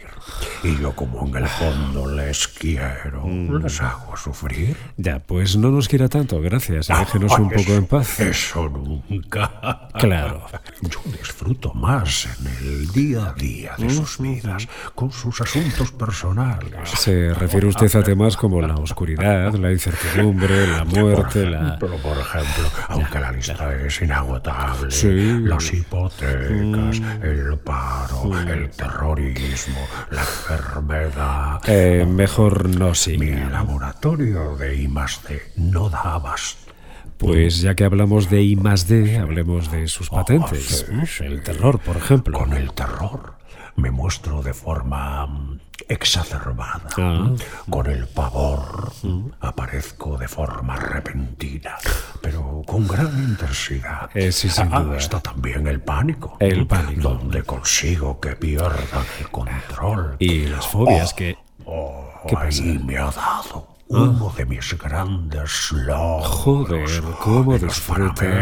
Y 0.63 0.77
yo 0.81 0.93
como 0.95 1.27
en 1.27 1.37
el 1.37 1.47
fondo 1.49 2.11
les 2.11 2.49
quiero, 2.49 3.27
les 3.63 3.81
hago 3.81 4.17
sufrir. 4.17 4.77
Ya, 4.97 5.21
pues 5.21 5.57
no 5.57 5.71
nos 5.71 5.89
quiera 5.89 6.09
tanto, 6.09 6.41
gracias. 6.41 6.89
Déjenos 6.89 7.39
un 7.39 7.45
Ay, 7.51 7.51
poco 7.59 7.61
eso- 7.61 7.77
en 7.77 7.87
paz. 7.87 8.21
Eso 8.21 8.69
nunca. 8.69 9.89
Claro. 9.99 10.47
Yo 10.83 11.01
disfruto 11.07 11.73
más 11.75 12.27
en 12.41 12.67
el 12.67 12.87
día 12.93 13.27
a 13.27 13.33
día 13.35 13.75
de 13.79 13.91
sus 13.91 14.19
vidas, 14.19 14.67
con 14.95 15.11
sus 15.13 15.41
asuntos 15.41 15.93
personales. 15.93 16.89
Se 16.91 17.33
refiere 17.35 17.67
usted 17.67 17.95
a 17.97 18.03
temas 18.03 18.37
como 18.37 18.61
la 18.61 18.75
oscuridad, 18.75 19.53
la 19.55 19.73
incertidumbre, 19.73 20.67
la 20.67 20.85
muerte, 20.85 21.43
por 21.43 21.51
la... 21.51 21.59
ejemplo, 21.69 21.97
por 21.99 22.17
ejemplo, 22.19 22.71
aunque 22.89 23.21
la 23.21 23.33
lista 23.33 23.75
es 23.75 24.03
inagotable, 24.03 24.91
Sí. 24.91 25.39
las 25.43 25.73
hipotecas, 25.73 27.01
el 27.23 27.59
paro, 27.65 28.39
el 28.41 28.71
terrorismo, 28.71 29.79
la 30.19 30.25
enfermedad. 30.25 31.61
Eh, 31.67 32.05
mejor 32.07 32.69
no 32.69 32.89
Mi 32.91 32.95
siga. 32.95 33.51
laboratorio 33.51 34.57
de 34.57 34.75
I 34.77 34.89
más 34.89 35.23
D 35.29 35.41
no 35.57 35.89
da 35.89 36.15
abasto. 36.15 36.73
Pues 37.19 37.61
ya 37.61 37.75
que 37.75 37.85
hablamos 37.85 38.31
de 38.31 38.43
I 38.43 38.57
más 38.57 38.87
D, 38.87 39.19
hablemos 39.19 39.71
de 39.73 39.89
sus 39.89 40.09
patentes. 40.11 40.87
Oh, 40.89 41.05
sí, 41.07 41.25
El 41.25 41.43
terror, 41.43 41.81
por 41.81 41.97
ejemplo. 41.97 42.39
Con 42.39 42.53
el 42.53 42.73
terror 42.73 43.35
me 43.77 43.91
muestro 43.91 44.43
de 44.43 44.55
forma 44.55 45.27
mm, 45.27 45.61
exacerbada. 45.89 46.89
Ah. 46.97 47.31
Con 47.69 47.87
el 47.89 48.07
pavor 48.09 48.93
aparezco 49.41 50.17
de 50.17 50.29
forma 50.29 50.77
repentina, 50.77 51.77
pero 52.23 52.43
con 52.63 52.87
gran 52.87 53.17
intensidad. 53.19 54.11
Eh, 54.15 54.33
sí, 54.33 54.49
sin 54.49 54.73
Ah, 54.73 54.81
duda. 54.81 54.97
Está 54.99 55.21
también 55.21 55.67
el 55.67 55.81
pánico. 55.81 56.37
El 56.41 56.67
pánico. 56.67 57.09
Donde 57.11 57.43
consigo 57.43 58.21
que 58.21 58.37
pierdan 58.37 59.05
el 59.21 59.29
control. 59.31 60.17
Y 60.19 60.47
las 60.47 60.67
fobias 60.67 61.15
que... 61.15 61.37
Oh, 61.65 62.05
¿Qué 62.27 62.37
ahí 62.37 62.79
me 62.85 62.97
ha 62.99 63.11
dado 63.11 63.79
uno 63.89 64.33
de 64.37 64.45
mis 64.45 64.77
grandes 64.79 65.73
logros. 65.73 66.27
Joder, 66.27 67.03
cómo 67.21 67.55
En 67.55 67.63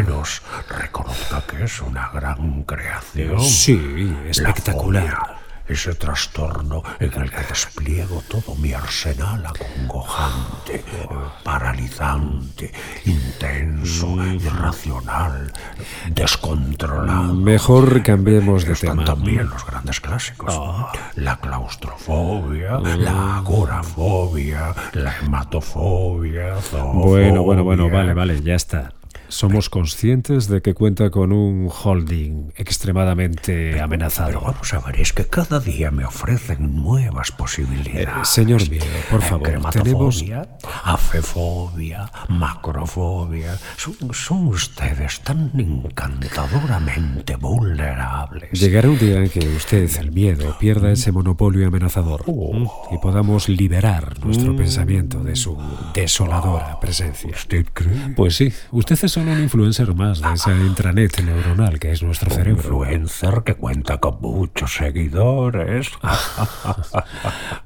los 0.07 0.43
reconozca 0.69 1.43
que 1.47 1.65
es 1.65 1.81
una 1.81 2.11
gran 2.11 2.63
creación. 2.65 3.41
Sí, 3.41 3.77
La 4.25 4.31
espectacular. 4.31 5.36
Ese 5.69 5.95
trastorno 5.95 6.83
en 7.01 7.13
el 7.23 7.31
que 7.31 7.43
despliego 7.49 8.23
todo 8.29 8.55
mi 8.57 8.73
arsenal 8.73 9.45
acongojante, 9.47 10.85
paralizante, 11.43 12.73
intenso, 13.05 14.25
irracional, 14.25 15.53
descontrolado. 16.11 17.35
Mejor 17.35 18.03
cambiemos 18.03 18.65
de 18.65 18.73
Están 18.73 18.91
tema. 18.91 19.05
también 19.05 19.49
los 19.49 19.67
grandes 19.67 20.01
clásicos. 20.01 20.59
La 21.17 21.37
claustrofobia, 21.37 22.79
la 22.79 23.37
agorafobia, 23.39 24.75
la 24.93 25.17
hematofobia, 25.19 26.55
Bueno, 26.95 27.43
bueno, 27.43 27.65
bueno, 27.65 27.91
vale, 27.91 28.15
vale, 28.15 28.41
ya 28.43 28.55
está. 28.55 28.93
Somos 29.29 29.69
conscientes 29.71 30.49
de 30.49 30.63
que 30.63 30.75
cuenta 30.75 31.11
con 31.11 31.33
un 31.33 31.69
holding 31.69 32.53
extremadamente 32.57 33.71
Pero 33.73 33.85
amenazado. 33.85 34.41
vamos 34.41 34.73
a 34.73 34.79
ver, 34.81 35.01
es 35.01 35.13
que 35.13 35.25
cada 35.27 35.59
día 35.61 35.91
me 35.91 36.05
ofrecen 36.05 36.77
nuevas 36.77 37.33
posibilidades. 37.33 38.07
Eh, 38.09 38.25
señor 38.25 38.69
mío, 38.71 38.83
por 39.11 39.21
Eh, 39.21 39.25
favor, 39.25 39.43
crematofobia, 39.49 40.49
afefobia, 40.85 42.11
macrofobia. 42.29 43.59
Son, 43.77 43.95
son 44.13 44.47
ustedes 44.49 45.21
tan 45.21 45.51
encantadoramente 45.59 47.37
vulnerables. 47.37 48.51
Llegará 48.61 48.89
un 48.91 48.99
día 48.99 49.19
en 49.19 49.29
que 49.29 49.41
usted, 49.57 49.89
el 49.99 50.13
miedo, 50.13 50.57
pierda 50.59 50.93
ese 50.93 51.13
monopolio 51.13 51.67
amenazador 51.67 52.23
Oh. 52.27 52.89
y 52.93 52.99
podamos 52.99 53.49
liberar 53.49 54.25
nuestro 54.25 54.53
Mm. 54.53 54.57
pensamiento 54.57 55.23
de 55.23 55.37
su 55.37 55.57
desoladora 55.95 56.79
presencia. 56.81 57.31
¿Usted 57.31 57.67
cree? 57.73 58.15
Pues 58.17 58.37
sí, 58.37 58.53
usted 58.71 58.99
es 59.03 59.16
son 59.17 59.29
un 59.29 59.41
influencer 59.41 59.95
más 59.95 60.21
de 60.21 60.31
esa 60.35 60.55
intranet 60.55 61.23
neuronal 61.23 61.79
que 61.79 61.91
es 61.91 62.03
nuestro 62.03 62.29
Un 62.29 62.37
cerebro. 62.37 62.61
influencer 62.61 63.43
que 63.47 63.55
cuenta 63.55 63.97
con 63.97 64.21
muchos 64.21 64.75
seguidores. 64.75 65.91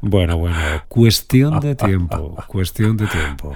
Bueno, 0.03 0.39
bueno, 0.39 0.57
cuestión 0.89 1.61
de 1.61 1.75
tiempo, 1.75 2.37
cuestión 2.47 2.97
de 2.97 3.07
tiempo. 3.07 3.55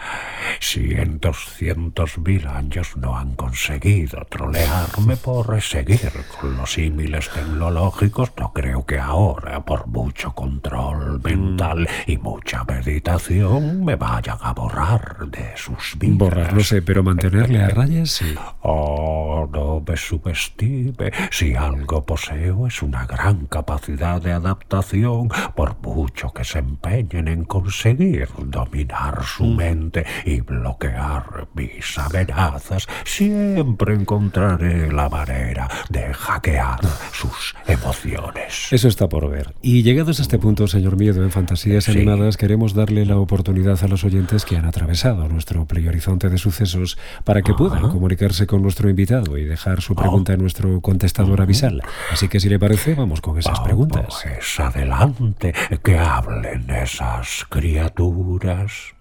Si 0.60 0.92
en 0.92 1.20
200.000 1.20 2.46
años 2.46 2.96
no 2.96 3.16
han 3.16 3.34
conseguido 3.34 4.24
trolearme 4.28 5.16
por 5.16 5.60
seguir 5.62 6.12
con 6.38 6.56
los 6.56 6.72
símiles 6.72 7.30
tecnológicos, 7.30 8.32
no 8.38 8.52
creo 8.52 8.84
que 8.84 8.98
ahora, 8.98 9.64
por 9.64 9.86
mucho 9.86 10.32
control 10.34 11.20
mental 11.22 11.88
y 12.06 12.18
mucha 12.18 12.62
meditación, 12.64 13.84
me 13.84 13.96
vayan 13.96 14.38
a 14.40 14.52
borrar 14.52 15.26
de 15.28 15.52
sus 15.56 15.98
vidas. 15.98 16.18
Borrar, 16.18 16.54
no 16.54 16.60
sé, 16.60 16.82
pero 16.82 17.02
mantenerle 17.02 17.62
a 17.62 17.68
sí. 18.06 18.34
Oh, 18.62 19.48
no 19.52 19.82
me 19.86 19.96
subestime. 19.96 21.12
Si 21.30 21.54
algo 21.54 22.04
poseo 22.04 22.66
es 22.66 22.82
una 22.82 23.06
gran 23.06 23.46
capacidad 23.46 24.20
de 24.20 24.32
adaptación, 24.32 25.28
por 25.54 25.76
mucho 25.82 26.32
que 26.32 26.44
se 26.44 26.58
empeñen 26.58 27.28
en 27.28 27.44
conseguir 27.44 28.28
dominar 28.46 29.22
su 29.24 29.44
mente 29.44 30.04
y 30.24 30.40
bloquear 30.40 31.48
mis 31.54 31.98
amenazas, 31.98 32.86
siempre 33.04 33.94
encontraré 33.94 34.90
la 34.90 35.08
manera 35.08 35.68
de 35.88 36.12
hackear 36.12 36.80
sus 37.12 37.54
emociones. 37.66 38.68
Eso 38.72 38.88
está 38.88 39.08
por 39.08 39.30
ver. 39.30 39.54
Y 39.62 39.82
llegados 39.82 40.18
a 40.18 40.22
este 40.22 40.38
punto, 40.38 40.66
señor 40.66 40.96
Miedo, 40.96 41.22
en 41.22 41.30
Fantasías 41.30 41.84
Sí. 41.84 41.90
Animadas, 41.90 42.36
queremos 42.36 42.74
darle 42.74 43.04
la 43.04 43.18
oportunidad 43.18 43.82
a 43.82 43.88
los 43.88 44.04
oyentes 44.04 44.44
que 44.44 44.56
han 44.56 44.64
atravesado 44.64 45.28
nuestro 45.28 45.66
horizonte 45.88 46.28
de 46.28 46.38
sucesos 46.38 46.98
para 47.24 47.42
que 47.42 47.52
puedan 47.54 47.73
comunicarse 47.82 48.46
con 48.46 48.62
nuestro 48.62 48.88
invitado 48.88 49.36
y 49.38 49.44
dejar 49.44 49.80
su 49.80 49.94
pregunta 49.94 50.32
en 50.32 50.40
nuestro 50.40 50.80
contestador 50.80 51.40
avisal. 51.40 51.82
Así 52.10 52.28
que 52.28 52.40
si 52.40 52.48
le 52.48 52.58
parece, 52.58 52.94
vamos 52.94 53.20
con 53.20 53.38
esas 53.38 53.60
preguntas. 53.60 54.06
Pues 54.22 54.60
adelante, 54.60 55.52
que 55.82 55.98
hablen 55.98 56.68
esas 56.70 57.44
criaturas. 57.48 58.94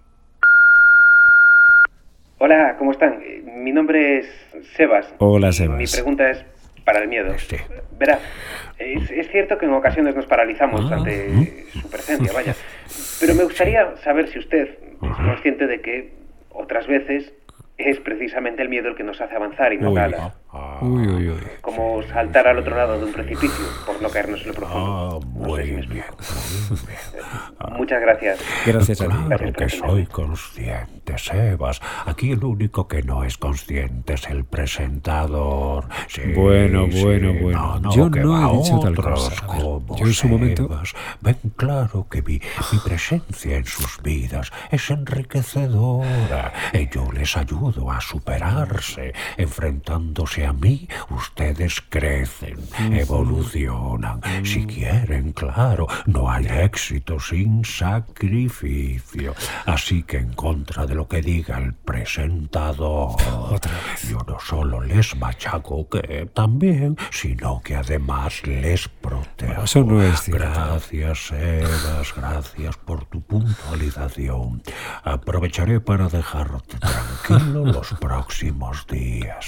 Hola, 2.38 2.76
¿cómo 2.78 2.90
están? 2.92 3.20
Mi 3.62 3.72
nombre 3.72 4.18
es 4.18 4.26
Sebas. 4.76 5.06
Hola, 5.18 5.52
Sebas. 5.52 5.78
Mi 5.78 5.86
pregunta 5.86 6.30
es 6.30 6.44
para 6.84 7.00
el 7.00 7.08
miedo. 7.08 7.32
Sí. 7.38 7.56
Verá, 7.98 8.18
es, 8.78 9.10
es 9.10 9.30
cierto 9.30 9.56
que 9.56 9.66
en 9.66 9.72
ocasiones 9.72 10.14
nos 10.14 10.26
paralizamos 10.26 10.90
Ah. 10.90 10.96
ante 10.96 11.64
su 11.72 11.88
presencia, 11.88 12.32
vaya. 12.32 12.54
Pero 13.20 13.34
me 13.34 13.44
gustaría 13.44 13.94
saber 14.02 14.28
si 14.28 14.38
usted 14.38 14.68
es 15.00 15.16
consciente 15.16 15.66
de 15.66 15.80
que 15.80 16.12
otras 16.50 16.86
veces 16.86 17.32
es 17.78 17.98
precisamente 18.00 18.62
el 18.62 18.68
miedo 18.68 18.88
el 18.88 18.96
que 18.96 19.04
nos 19.04 19.20
hace 19.20 19.34
avanzar 19.34 19.72
y 19.72 19.78
no 19.78 19.90
Uy. 19.90 19.96
galas. 19.96 20.32
Uy, 20.82 21.06
uy, 21.08 21.28
uy. 21.30 21.40
Como 21.60 22.02
saltar 22.04 22.46
al 22.46 22.58
otro 22.58 22.76
lado 22.76 22.98
de 22.98 23.06
un 23.06 23.12
precipicio 23.12 23.64
por 23.86 24.00
no 24.00 24.08
caernos 24.08 24.40
en 24.42 24.48
lo 24.48 24.54
profundo. 24.54 25.20
Ah, 25.22 25.26
muy 25.26 25.62
bien, 25.62 25.76
muy 25.76 25.86
bien. 25.86 26.04
Muchas 27.76 28.00
gracias. 28.00 28.38
Gracias 28.66 29.00
a 29.00 29.08
ti. 29.08 29.14
Claro 29.26 29.52
que 29.52 29.68
soy 29.68 30.06
consciente, 30.06 31.18
Sebas. 31.18 31.80
Aquí 32.06 32.30
el 32.32 32.44
único 32.44 32.86
que 32.86 33.02
no 33.02 33.24
es 33.24 33.36
consciente 33.38 34.14
es 34.14 34.28
el 34.28 34.44
presentador. 34.44 35.88
Sí, 36.08 36.22
Bueno, 36.36 36.86
sí, 36.90 37.02
bueno, 37.02 37.32
bueno. 37.40 37.80
no, 37.80 37.92
Yo 37.94 38.10
que 38.10 38.20
no 38.20 38.36
he 38.54 38.56
dicho 38.58 38.78
tal 38.80 38.94
cosa. 38.96 39.46
Como 39.46 39.96
yo 39.96 40.06
en 40.06 40.12
su 40.12 40.28
momento- 40.28 40.68
Sebas. 40.68 40.94
Ven 41.20 41.36
claro 41.56 42.06
que 42.08 42.22
mi, 42.22 42.40
mi 42.72 42.78
presencia 42.84 43.56
en 43.56 43.64
sus 43.66 44.00
vidas 44.02 44.52
es 44.70 44.88
enriquecedora. 44.90 46.52
Y 46.72 46.88
yo 46.88 47.10
les 47.12 47.36
ayudo 47.36 47.90
a 47.90 48.00
superarse. 48.00 49.12
Enfrentándose 49.36 50.43
a 50.44 50.52
mí, 50.52 50.88
ustedes 51.10 51.82
crecen, 51.88 52.58
evolucionan. 52.78 54.20
Si 54.44 54.66
quieren, 54.66 55.32
claro, 55.32 55.86
no 56.06 56.30
hay 56.30 56.46
éxito 56.46 57.18
sin 57.20 57.64
sacrificio. 57.64 59.34
Así 59.66 60.02
que 60.02 60.18
en 60.18 60.32
contra 60.34 60.86
de 60.86 60.94
lo 60.94 61.08
que 61.08 61.20
diga 61.22 61.58
el 61.58 61.74
presentador, 61.74 63.16
Otra 63.50 63.72
vez. 63.72 64.08
yo 64.08 64.18
no 64.26 64.38
solo 64.40 64.80
les 64.80 65.16
machaco 65.16 65.88
que 65.88 66.28
también, 66.34 66.96
sino 67.10 67.60
que 67.62 67.76
además 67.76 68.46
les 68.46 68.88
protejo. 68.88 69.64
Eso 69.64 69.84
no 69.84 70.02
es 70.02 70.22
cierto. 70.22 70.44
Gracias, 70.44 71.26
Sebas, 71.28 72.14
gracias 72.14 72.76
por 72.76 73.04
tu 73.06 73.20
puntualización. 73.22 74.62
Aprovecharé 75.02 75.80
para 75.80 76.08
dejarte 76.08 76.78
tranquilo 76.78 77.64
los 77.72 77.92
próximos 77.94 78.86
días. 78.86 79.46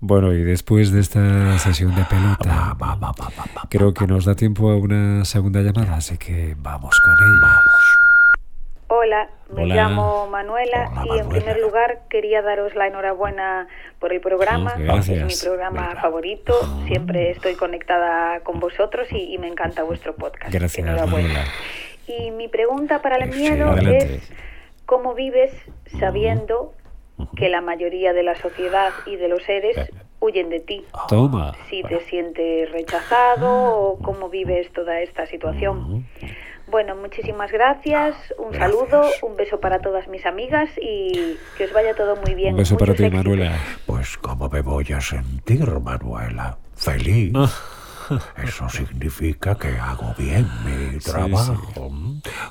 Bueno, 0.00 0.32
y 0.32 0.42
después 0.42 0.90
de 0.90 1.00
esta 1.00 1.58
sesión 1.58 1.94
de 1.94 2.04
pelota, 2.04 2.48
Va, 2.50 2.74
va, 2.74 2.94
va, 2.96 3.12
va, 3.12 3.28
va, 3.38 3.44
va. 3.56 3.62
creo 3.70 3.94
que 3.94 4.06
nos 4.08 4.24
da 4.24 4.34
tiempo 4.34 4.70
a 4.70 4.76
una 4.76 5.24
segunda 5.24 5.60
llamada, 5.60 5.96
así 5.96 6.18
que 6.18 6.56
vamos 6.58 6.98
con 7.00 7.14
ella. 7.14 7.60
Hola, 8.88 9.28
me 9.54 9.62
Hola. 9.62 9.74
llamo 9.74 10.26
Manuela 10.26 10.90
Hola, 10.92 11.16
y 11.16 11.18
en 11.20 11.28
primer 11.28 11.58
lugar 11.60 12.02
quería 12.10 12.42
daros 12.42 12.74
la 12.74 12.88
enhorabuena 12.88 13.68
por 14.00 14.12
el 14.12 14.20
programa. 14.20 14.74
Gracias. 14.76 15.18
Es 15.18 15.24
mi 15.24 15.48
programa 15.48 15.88
Venga. 15.88 16.00
favorito. 16.02 16.52
Siempre 16.86 17.30
estoy 17.30 17.54
conectada 17.54 18.40
con 18.40 18.60
vosotros 18.60 19.06
y, 19.12 19.32
y 19.32 19.38
me 19.38 19.46
encanta 19.48 19.82
vuestro 19.84 20.14
podcast. 20.16 20.52
Gracias, 20.52 20.84
Enhorabuena. 20.84 21.28
Manuela. 21.28 21.44
Y 22.08 22.32
mi 22.32 22.48
pregunta 22.48 23.00
para 23.00 23.16
el 23.16 23.30
miedo 23.30 23.74
es 23.78 24.30
¿cómo 24.84 25.14
vives 25.14 25.52
sabiendo 25.98 26.74
que 27.36 27.48
la 27.48 27.60
mayoría 27.60 28.12
de 28.12 28.22
la 28.22 28.34
sociedad 28.36 28.90
y 29.06 29.16
de 29.16 29.28
los 29.28 29.42
seres 29.42 29.76
huyen 30.20 30.48
de 30.50 30.60
ti? 30.60 30.84
Toma. 31.08 31.52
si 31.68 31.82
te 31.82 32.00
sientes 32.00 32.70
rechazado 32.70 33.48
o 33.50 33.98
cómo 33.98 34.28
vives 34.28 34.72
toda 34.72 35.00
esta 35.00 35.26
situación. 35.26 36.06
Bueno, 36.68 36.96
muchísimas 36.96 37.52
gracias, 37.52 38.14
un 38.38 38.54
saludo, 38.54 39.02
un 39.22 39.36
beso 39.36 39.60
para 39.60 39.80
todas 39.80 40.08
mis 40.08 40.24
amigas 40.24 40.70
y 40.80 41.36
que 41.58 41.64
os 41.64 41.72
vaya 41.72 41.94
todo 41.94 42.16
muy 42.16 42.34
bien. 42.34 42.54
Un 42.54 42.58
beso 42.60 42.78
para 42.78 42.92
Muchos 42.92 42.98
ti, 42.98 43.16
éxitos. 43.16 43.24
Manuela. 43.26 43.58
Pues 43.84 44.16
cómo 44.16 44.48
me 44.48 44.62
voy 44.62 44.86
a 44.96 45.00
sentir, 45.00 45.66
Manuela. 45.80 46.56
Feliz. 46.74 47.32
Ah. 47.34 47.50
Eso 48.42 48.68
significa 48.68 49.54
que 49.54 49.68
hago 49.68 50.14
bien 50.18 50.46
mi 50.64 50.98
trabajo. 50.98 51.90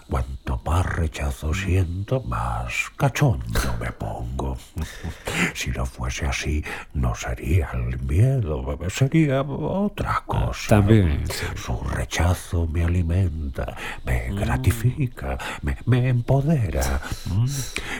Cuanto 0.09 0.61
más 0.65 0.85
rechazo 0.85 1.53
siento, 1.53 2.21
más 2.23 2.89
cachondo 2.97 3.59
me 3.79 3.91
pongo. 3.91 4.40
Si 5.53 5.69
no 5.71 5.85
fuese 5.85 6.25
así, 6.25 6.63
no 6.93 7.13
sería 7.15 7.69
el 7.73 7.99
miedo, 7.99 8.77
sería 8.89 9.41
otra 9.41 10.23
cosa. 10.25 10.69
También, 10.69 11.23
sí. 11.27 11.45
Su 11.55 11.79
rechazo 11.83 12.67
me 12.67 12.83
alimenta, 12.83 13.75
me 14.05 14.29
gratifica, 14.33 15.37
me, 15.61 15.77
me 15.85 16.09
empodera. 16.09 17.01
¿Mm? 17.25 17.45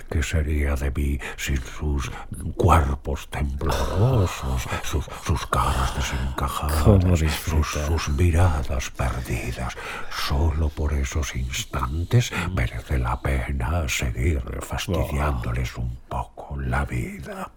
¿Qué 0.10 0.24
sería 0.24 0.76
de 0.76 0.92
mí 0.92 1.20
sin 1.38 1.62
sus 1.62 2.12
cuerpos 2.56 3.28
temblorosos, 3.30 4.68
sus, 4.84 5.06
sus 5.26 5.46
caras 5.48 5.96
desencajadas, 5.96 7.20
sus, 7.44 7.68
sus 7.68 8.10
miradas 8.10 8.90
perdidas? 8.92 9.76
Solo 10.10 10.70
por 10.70 10.94
esos 10.94 11.36
instantes 11.36 12.32
merece 12.56 12.98
la 12.98 13.20
pena 13.22 13.88
seguir 13.88 14.42
fastidiándoles 14.62 15.78
un 15.78 15.98
poco 16.08 16.51
la 16.60 16.86
vida. 16.86 17.52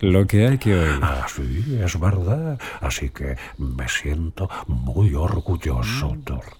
Lo 0.00 0.26
que 0.26 0.46
hay 0.48 0.58
que 0.58 0.74
oír. 0.74 0.98
Ah, 1.02 1.26
sí, 1.28 1.78
es 1.82 1.98
verdad. 1.98 2.58
Así 2.80 3.10
que 3.10 3.36
me 3.58 3.88
siento 3.88 4.48
muy 4.66 5.14
orgulloso 5.14 6.16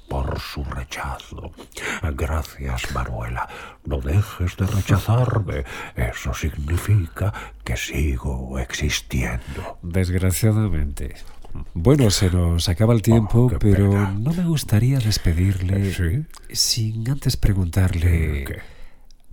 por, 0.08 0.38
su 0.40 0.64
rechazo. 0.64 1.52
Gracias, 2.14 2.92
Manuela. 2.94 3.48
No 3.84 3.98
dejes 4.00 4.56
de 4.56 4.66
rechazarme. 4.66 5.64
Eso 5.96 6.34
significa 6.34 7.32
que 7.64 7.76
sigo 7.76 8.58
existiendo. 8.58 9.78
Desgraciadamente. 9.82 11.14
Bueno, 11.74 12.10
se 12.10 12.30
nos 12.30 12.68
acaba 12.70 12.94
el 12.94 13.02
tiempo, 13.02 13.40
Oh, 13.44 13.48
qué 13.48 13.58
pero 13.58 13.90
pena. 13.90 14.10
no 14.18 14.32
me 14.32 14.44
gustaría 14.44 14.98
despedirle 14.98 15.92
¿Sí? 15.92 16.24
sin 16.50 17.10
antes 17.10 17.36
preguntarle 17.36 18.44
¿Qué? 18.44 18.58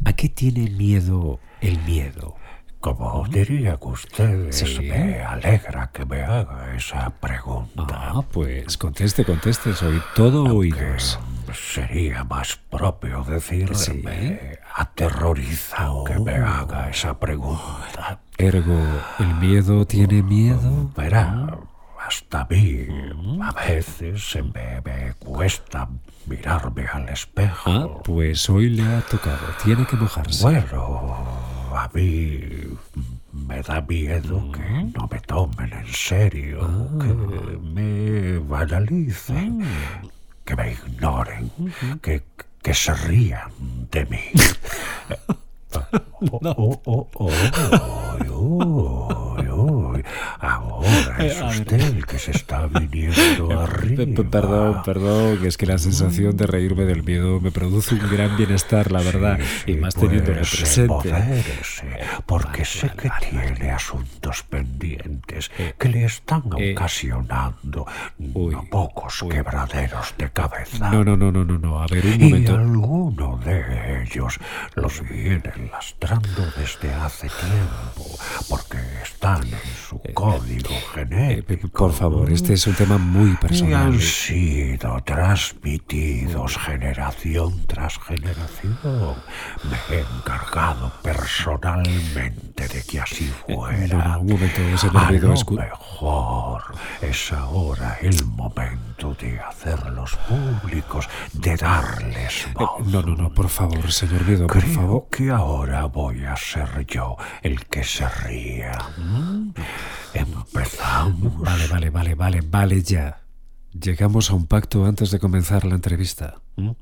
¿A 0.05 0.13
qué 0.13 0.29
tiene 0.29 0.69
miedo 0.69 1.39
el 1.61 1.79
miedo? 1.81 2.35
Como 2.79 3.27
diría 3.27 3.77
que 3.77 3.87
usted, 3.87 4.51
Sí. 4.53 4.79
me 4.87 5.21
alegra 5.21 5.91
que 5.91 6.05
me 6.05 6.21
haga 6.23 6.73
esa 6.77 7.09
pregunta. 7.09 7.85
Ah, 7.89 8.21
pues 8.31 8.77
conteste, 8.77 9.25
conteste, 9.25 9.73
soy 9.73 10.01
todo 10.15 10.43
oídos. 10.55 11.19
sería 11.53 12.23
más 12.23 12.55
propio 12.69 13.23
decirme 13.23 13.75
Sí. 13.75 14.03
aterroriza 14.75 15.89
que 16.07 16.19
me 16.19 16.35
haga 16.35 16.89
esa 16.89 17.19
pregunta. 17.19 18.19
Ergo, 18.37 18.79
¿el 19.19 19.35
miedo 19.35 19.85
tiene 19.85 20.21
miedo? 20.23 20.89
Verá, 20.95 21.57
hasta 22.09 22.41
a 22.41 22.47
mí 22.49 22.87
a 23.39 23.51
veces 23.51 24.31
se 24.31 24.41
me, 24.41 24.81
me 24.83 25.13
cuesta 25.19 25.87
mirarme 26.25 26.85
al 26.91 27.07
espejo. 27.07 27.69
Ah, 27.71 28.01
pues 28.03 28.49
hoy 28.49 28.69
le 28.69 28.81
ha 28.81 29.01
tocado, 29.01 29.45
tiene 29.63 29.85
que 29.85 29.95
mojarse. 29.95 30.41
Bueno, 30.41 31.15
a 31.71 31.87
mí 31.93 32.39
me 33.31 33.61
da 33.61 33.81
miedo 33.81 34.51
que 34.51 34.91
no 34.97 35.07
me 35.11 35.19
tomen 35.19 35.71
en 35.71 35.87
serio, 35.93 36.89
que 36.99 37.13
me 37.75 38.39
banalicen, 38.39 39.63
que 40.45 40.55
me 40.55 40.71
ignoren, 40.71 41.51
que, 42.01 42.23
que 42.63 42.73
se 42.73 42.93
rían 42.95 43.51
de 43.91 44.05
mí. 44.07 44.23
Oh, 45.71 46.39
oh, 46.43 46.81
oh, 46.85 47.07
oh, 47.13 47.13
oh, 47.13 47.31
oh, 48.27 49.13
oh. 49.13 49.28
Ahora 50.39 51.17
es 51.25 51.41
usted 51.41 51.79
el 51.81 52.05
que 52.05 52.19
se 52.19 52.31
está 52.31 52.67
viniendo 52.67 53.59
arriba. 53.61 54.23
Perdón, 54.29 54.81
perdón, 54.83 55.39
es 55.45 55.57
que 55.57 55.65
la 55.65 55.77
sensación 55.77 56.35
de 56.37 56.47
reírme 56.47 56.85
del 56.85 57.03
miedo 57.03 57.39
me 57.39 57.51
produce 57.51 57.95
un 57.95 58.09
gran 58.09 58.35
bienestar, 58.37 58.91
la 58.91 59.01
verdad, 59.01 59.39
Sí, 59.65 59.71
y 59.73 59.75
más 59.77 59.95
teniéndolo 59.95 60.37
pues, 60.37 60.49
presente. 60.55 61.09
empodérese, 61.09 61.97
porque 62.25 62.65
sé 62.65 62.89
que 62.97 63.09
tiene 63.29 63.71
asuntos 63.71 64.43
pendientes 64.43 65.51
que 65.77 65.89
le 65.89 66.05
están 66.05 66.43
eh, 66.57 66.73
ocasionando 66.73 67.85
uy, 68.33 68.53
no 68.53 68.65
pocos 68.69 69.21
uy. 69.21 69.29
quebraderos 69.29 70.13
de 70.17 70.29
cabeza. 70.31 70.89
No, 70.89 71.03
no, 71.03 71.15
no, 71.15 71.31
no, 71.31 71.43
no, 71.45 71.57
no, 71.57 71.81
a 71.81 71.87
ver, 71.87 72.05
un 72.05 72.13
Y 72.21 72.23
momento. 72.25 72.55
alguno 72.55 73.37
de 73.43 74.03
ellos 74.03 74.37
los 74.75 75.01
vienen 75.09 75.69
lastrando 75.71 76.45
desde 76.57 76.93
hace 76.93 77.27
tiempo, 77.27 78.17
porque 78.49 78.77
están 79.03 79.43
en 79.43 79.53
código 80.19 80.69
Eh, 80.69 80.83
genético. 80.93 81.61
p- 81.61 81.67
por 81.69 81.93
favor, 81.93 82.29
este 82.31 82.53
es 82.53 82.67
un 82.67 82.75
tema 82.75 82.97
muy 82.97 83.31
Y 83.31 83.35
personal. 83.35 83.87
han 83.93 83.99
sido 83.99 85.01
transmitidos 85.03 86.57
generación 86.57 87.65
tras 87.67 87.97
generación. 87.99 88.77
Me 89.69 89.95
he 89.95 89.99
encargado 90.01 90.91
personalmente 91.03 92.67
de 92.67 92.83
que 92.83 92.99
así 92.99 93.31
fuera. 93.47 93.77
Eh, 93.85 93.87
No, 93.87 94.19
un 94.19 94.27
momento, 94.27 94.77
señor 94.77 94.97
A 94.97 95.11
lo 95.11 95.45
mejor 95.45 96.63
es 97.01 97.31
ahora 97.33 97.97
el 98.01 98.25
momento 98.25 99.13
de 99.19 99.39
hacerlos 99.39 100.17
públicos, 100.27 101.07
de 101.33 101.55
darles 101.55 102.45
Eh, 102.47 102.53
voz. 102.53 102.85
No, 102.87 103.01
no, 103.01 103.15
no, 103.15 103.29
por 103.33 103.49
favor, 103.49 103.91
señor 103.91 104.25
Guido, 104.25 104.47
por 104.47 104.61
Creo 104.61 104.73
favor. 104.75 105.07
que 105.11 105.29
ahora 105.29 105.85
voy 105.85 106.25
a 106.25 106.35
ser 106.35 106.85
yo 106.87 107.15
el 107.41 107.65
que 107.65 107.83
se 107.83 108.07
ría. 108.09 108.77
¿Mm? 108.97 109.51
Empezamos. 110.13 111.39
Vale, 111.39 111.67
vale, 111.67 111.89
vale, 111.89 112.15
vale, 112.15 112.41
vale 112.41 112.81
ya. 112.81 113.21
Llegamos 113.73 114.29
a 114.31 114.33
un 114.33 114.47
pacto 114.47 114.85
antes 114.85 115.11
de 115.11 115.19
comenzar 115.19 115.65
la 115.65 115.75
entrevista. 115.75 116.35
¿m? 116.57 116.75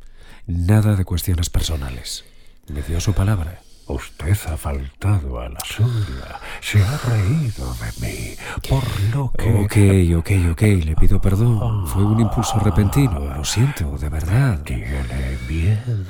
Nada 0.45 0.95
de 0.95 1.05
cuestiones 1.05 1.49
personales. 1.49 2.23
Me 2.67 2.81
dio 2.81 2.99
su 2.99 3.13
palabra. 3.13 3.61
Usted 3.87 4.37
ha 4.47 4.57
faltado 4.57 5.39
a 5.39 5.47
la 5.47 5.59
suya. 5.65 6.39
Se 6.59 6.83
ha 6.83 6.97
reído 6.97 7.73
de 7.75 8.05
mí. 8.05 8.35
Por 8.67 8.83
lo 9.13 9.31
que 9.31 10.13
Ok, 10.13 10.19
ok, 10.19 10.51
ok, 10.51 10.61
le 10.83 10.95
pido 10.95 11.21
perdón. 11.21 11.87
Fue 11.87 12.03
un 12.03 12.19
impulso 12.19 12.59
repentino, 12.59 13.19
lo 13.33 13.45
siento, 13.45 13.97
de 13.97 14.09
verdad. 14.09 14.61
tiene 14.63 15.37
miedo. 15.47 16.03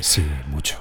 Sí, 0.00 0.26
mucho. 0.48 0.78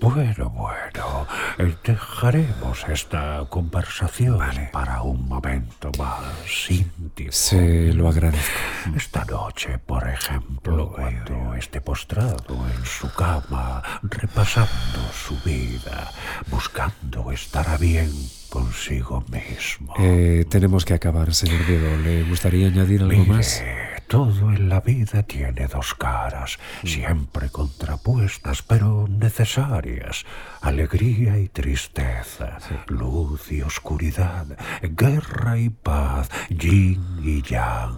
Bueno, 0.00 0.50
bueno, 0.50 1.26
eh, 1.58 1.74
dejaremos 1.82 2.84
esta 2.88 3.44
conversación 3.48 4.38
para 4.72 5.02
un 5.02 5.28
momento 5.28 5.90
más 5.98 6.70
íntimo. 6.70 7.32
Se 7.32 7.92
lo 7.94 8.08
agradezco. 8.08 8.58
Esta 8.94 9.24
noche, 9.24 9.78
por 9.78 10.08
ejemplo, 10.08 10.92
cuando 10.92 11.54
esté 11.54 11.80
postrado 11.80 12.44
en 12.48 12.84
su 12.84 13.12
cama, 13.14 13.82
repasando 14.02 15.12
su 15.12 15.36
vida, 15.40 16.10
buscando 16.50 17.32
estar 17.32 17.68
a 17.68 17.76
bien 17.76 18.10
consigo 18.48 19.24
mismo. 19.30 19.94
Eh, 19.98 20.44
tenemos 20.48 20.84
que 20.84 20.94
acabar, 20.94 21.34
señor 21.34 21.66
Guido. 21.66 21.96
¿Le 21.98 22.22
gustaría 22.24 22.66
añadir 22.68 23.02
algo 23.02 23.24
más? 23.24 23.62
Mire, 23.62 24.02
todo 24.08 24.52
en 24.52 24.68
la 24.68 24.80
vida 24.80 25.22
tiene 25.22 25.66
dos 25.66 25.94
caras, 25.94 26.58
siempre 26.82 27.50
contrapuestas, 27.50 28.62
pero 28.62 29.06
necesarias. 29.06 30.24
Alegría 30.62 31.38
y 31.38 31.48
tristeza, 31.48 32.58
luz 32.86 33.52
y 33.52 33.60
oscuridad, 33.60 34.46
guerra 34.82 35.58
y 35.58 35.68
paz, 35.68 36.30
yin 36.48 37.20
y 37.22 37.42
yang. 37.42 37.97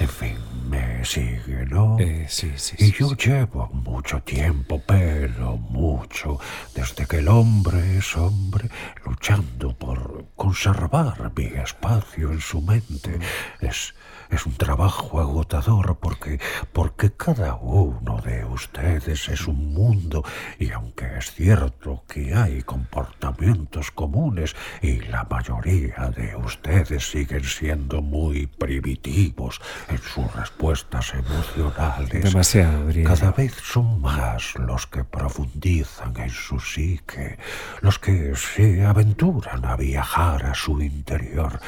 En 0.00 0.08
fin, 0.08 0.36
me 0.68 1.04
sigue, 1.04 1.64
¿no? 1.66 1.96
Eh, 2.00 2.26
sí, 2.28 2.52
sí, 2.56 2.74
Y 2.78 2.86
sí. 2.86 2.94
yo 2.98 3.10
sí. 3.10 3.28
llevo 3.30 3.68
mucho 3.72 4.20
tiempo, 4.22 4.82
pero 4.86 5.56
mucho, 5.56 6.38
desde 6.74 7.06
que 7.06 7.18
el 7.18 7.28
hombre 7.28 7.98
es 7.98 8.16
hombre, 8.16 8.68
luchando 9.06 9.76
por 9.78 10.26
conservar 10.34 11.32
mi 11.36 11.44
espacio 11.46 12.32
en 12.32 12.40
su 12.40 12.60
mente. 12.60 13.18
Es, 13.60 13.94
es 14.30 14.46
un 14.46 14.54
trabajo 14.54 15.20
agotador 15.20 15.96
porque, 16.00 16.40
porque 16.72 17.12
cada 17.12 17.54
uno 17.54 18.20
de 18.20 18.44
ustedes 18.44 19.28
es 19.28 19.46
un 19.46 19.74
mundo 19.74 20.24
y 20.58 20.70
aunque 20.70 21.18
es 21.18 21.32
cierto 21.32 22.04
que 22.08 22.34
hay 22.34 22.62
comportamientos 22.62 23.90
comunes 23.90 24.54
y 24.82 25.00
la 25.00 25.24
mayoría 25.24 26.10
de 26.16 26.36
ustedes 26.36 27.10
siguen 27.10 27.44
siendo 27.44 28.02
muy 28.02 28.46
primitivos 28.46 29.60
en 29.88 29.98
sus 29.98 30.32
respuestas 30.34 31.14
emocionales, 31.14 32.24
Demasiado, 32.24 32.88
cada 33.04 33.32
vez 33.32 33.54
son 33.54 34.00
más 34.00 34.54
los 34.56 34.86
que 34.86 35.04
profundizan 35.04 36.16
en 36.16 36.30
su 36.30 36.60
psique, 36.60 37.38
los 37.80 37.98
que 37.98 38.34
se 38.36 38.84
aventuran 38.84 39.64
a 39.64 39.76
viajar 39.76 40.46
a 40.46 40.54
su 40.54 40.80
interior 40.80 41.60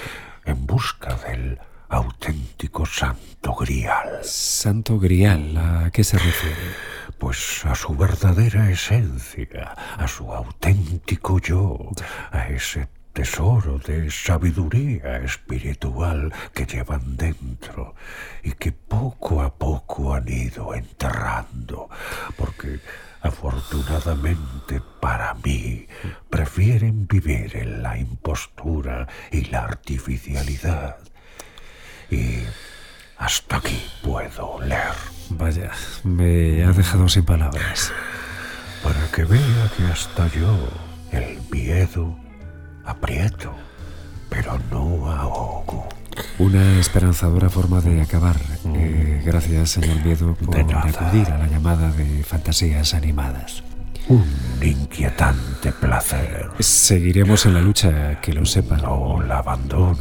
en 0.45 0.67
busca 0.67 1.15
del 1.17 1.59
auténtico 1.89 2.85
santo 2.87 3.55
grial, 3.55 4.21
Santo 4.23 4.99
Grial, 4.99 5.57
¿a 5.57 5.91
qué 5.91 6.05
se 6.05 6.19
refiere? 6.19 6.97
pues 7.19 7.65
a 7.65 7.75
su 7.75 7.97
verdadera 7.97 8.71
esencia, 8.71 9.75
a 9.97 10.07
su 10.07 10.33
auténtico 10.33 11.41
yo, 11.41 11.91
a 12.31 12.49
ese 12.49 12.89
tesoro 13.13 13.79
de 13.79 14.11
sabiduría 14.11 15.17
espiritual 15.19 16.33
que 16.53 16.67
llevan 16.67 17.17
dentro 17.17 17.95
y 18.43 18.53
que 18.53 18.73
poco 18.73 19.41
a 19.41 19.55
poco 19.55 20.15
han 20.15 20.29
ido 20.29 20.75
enterrando, 20.75 21.89
porque 22.37 22.81
afortunadamente 23.23 24.83
para 25.01 25.33
mí 25.35 25.87
prefieren 26.29 27.07
vivir 27.07 27.57
en 27.57 27.83
la 27.83 27.97
impostura 27.97 29.09
y 29.33 29.47
la 29.47 29.65
artificialidad. 29.65 30.99
Y 32.11 32.39
hasta 33.19 33.57
aquí 33.57 33.83
puedo 34.03 34.61
leer. 34.63 34.95
Vaya, 35.31 35.71
me 36.05 36.65
ha 36.65 36.73
dejado 36.73 37.09
sin 37.09 37.25
palabras. 37.25 37.93
para 38.83 39.07
que 39.11 39.25
vea 39.25 39.71
que 39.77 39.85
hasta 39.85 40.29
yo 40.29 40.57
el 41.11 41.41
miedo 41.51 42.17
aprieto, 42.85 43.53
pero 44.29 44.59
no 44.71 45.11
ahogo. 45.11 45.89
Una 46.39 46.79
esperanzadora 46.79 47.51
forma 47.51 47.81
de 47.81 48.01
acabar. 48.01 48.37
Eh, 48.75 49.23
gracias, 49.25 49.71
señor 49.71 50.05
Miedo, 50.05 50.35
por 50.35 50.57
acudir 50.57 51.31
a 51.31 51.39
la 51.39 51.47
llamada 51.47 51.91
de 51.93 52.23
fantasías 52.23 52.95
animadas. 52.95 53.63
Un 54.09 54.25
inquietante 54.63 55.73
placer. 55.73 56.49
Seguiremos 56.61 57.45
en 57.45 57.55
la 57.55 57.61
lucha, 57.61 58.21
que 58.21 58.33
lo 58.33 58.47
sepan. 58.47 58.83
No 58.83 59.21
la 59.21 59.39
abandonen, 59.39 59.99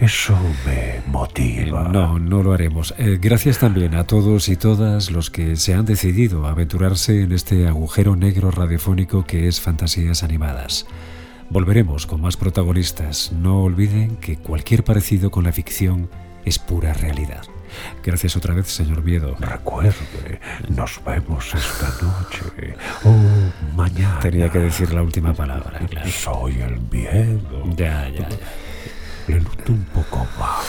eso 0.00 0.38
me 0.66 1.00
motiva. 1.06 1.88
No, 1.88 2.18
no 2.18 2.42
lo 2.42 2.52
haremos. 2.52 2.94
Eh, 2.98 3.18
gracias 3.20 3.58
también 3.58 3.94
a 3.94 4.04
todos 4.04 4.50
y 4.50 4.56
todas 4.56 5.10
los 5.10 5.30
que 5.30 5.56
se 5.56 5.72
han 5.72 5.86
decidido 5.86 6.46
a 6.46 6.50
aventurarse 6.50 7.22
en 7.22 7.32
este 7.32 7.66
agujero 7.66 8.16
negro 8.16 8.50
radiofónico 8.50 9.24
que 9.24 9.48
es 9.48 9.62
Fantasías 9.62 10.22
Animadas. 10.22 10.86
Volveremos 11.48 12.06
con 12.06 12.20
más 12.20 12.36
protagonistas. 12.36 13.32
No 13.32 13.62
olviden 13.62 14.16
que 14.16 14.36
cualquier 14.36 14.84
parecido 14.84 15.30
con 15.30 15.44
la 15.44 15.52
ficción 15.52 16.10
es 16.44 16.58
pura 16.58 16.92
realidad. 16.92 17.42
Gracias 18.02 18.36
otra 18.36 18.54
vez, 18.54 18.68
señor 18.68 19.02
Miedo. 19.02 19.36
Recuerde, 19.38 20.40
nos 20.68 21.00
vemos 21.04 21.54
esta 21.54 21.88
noche 22.04 22.74
o 23.04 23.14
mañana. 23.74 24.18
Tenía 24.20 24.50
que 24.50 24.58
decir 24.58 24.92
la 24.92 25.02
última 25.02 25.34
palabra, 25.34 25.80
claro. 25.88 26.10
Soy 26.10 26.60
el 26.60 26.80
miedo. 26.90 27.64
Ya, 27.76 28.08
ya, 28.08 28.28
ya. 28.28 28.38
Le 29.26 29.40
noto 29.40 29.72
un 29.72 29.84
poco 29.86 30.26
bajo. 30.38 30.64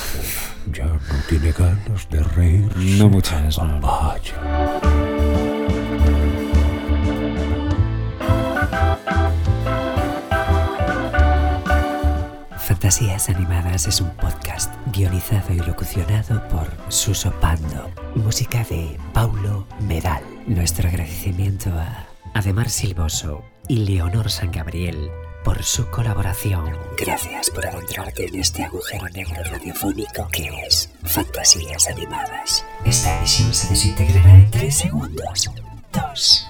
Ya 0.73 0.85
no 0.85 0.99
tiene 1.27 1.51
ganas 1.51 2.09
de 2.09 2.23
reírse. 2.23 2.77
No 2.97 3.09
muchas, 3.09 3.57
no. 3.57 3.79
Vaya. 3.79 5.18
Fantasías 12.89 13.29
Animadas 13.29 13.85
es 13.85 14.01
un 14.01 14.09
podcast 14.15 14.73
guionizado 14.91 15.53
y 15.53 15.57
locucionado 15.57 16.41
por 16.47 16.75
Suso 16.91 17.31
Pando. 17.39 17.91
Música 18.15 18.65
de 18.67 18.97
Paulo 19.13 19.67
Medal. 19.81 20.23
Nuestro 20.47 20.89
agradecimiento 20.89 21.69
a 21.69 22.07
Ademar 22.33 22.67
Silvoso, 22.71 23.43
y 23.67 23.85
Leonor 23.85 24.31
San 24.31 24.51
Gabriel 24.51 25.11
por 25.43 25.61
su 25.61 25.87
colaboración. 25.91 26.75
Gracias 26.97 27.51
por 27.51 27.67
adentrarte 27.67 28.25
en 28.25 28.39
este 28.39 28.63
agujero 28.63 29.07
negro 29.09 29.43
radiofónico 29.43 30.27
que 30.29 30.49
es 30.65 30.91
Fantasías 31.03 31.87
Animadas. 31.89 32.65
Esta 32.85 33.19
emisión 33.19 33.53
se 33.53 33.69
desintegrará 33.69 34.33
en 34.33 34.49
3 34.49 34.75
segundos. 34.75 35.51
2 35.93 36.49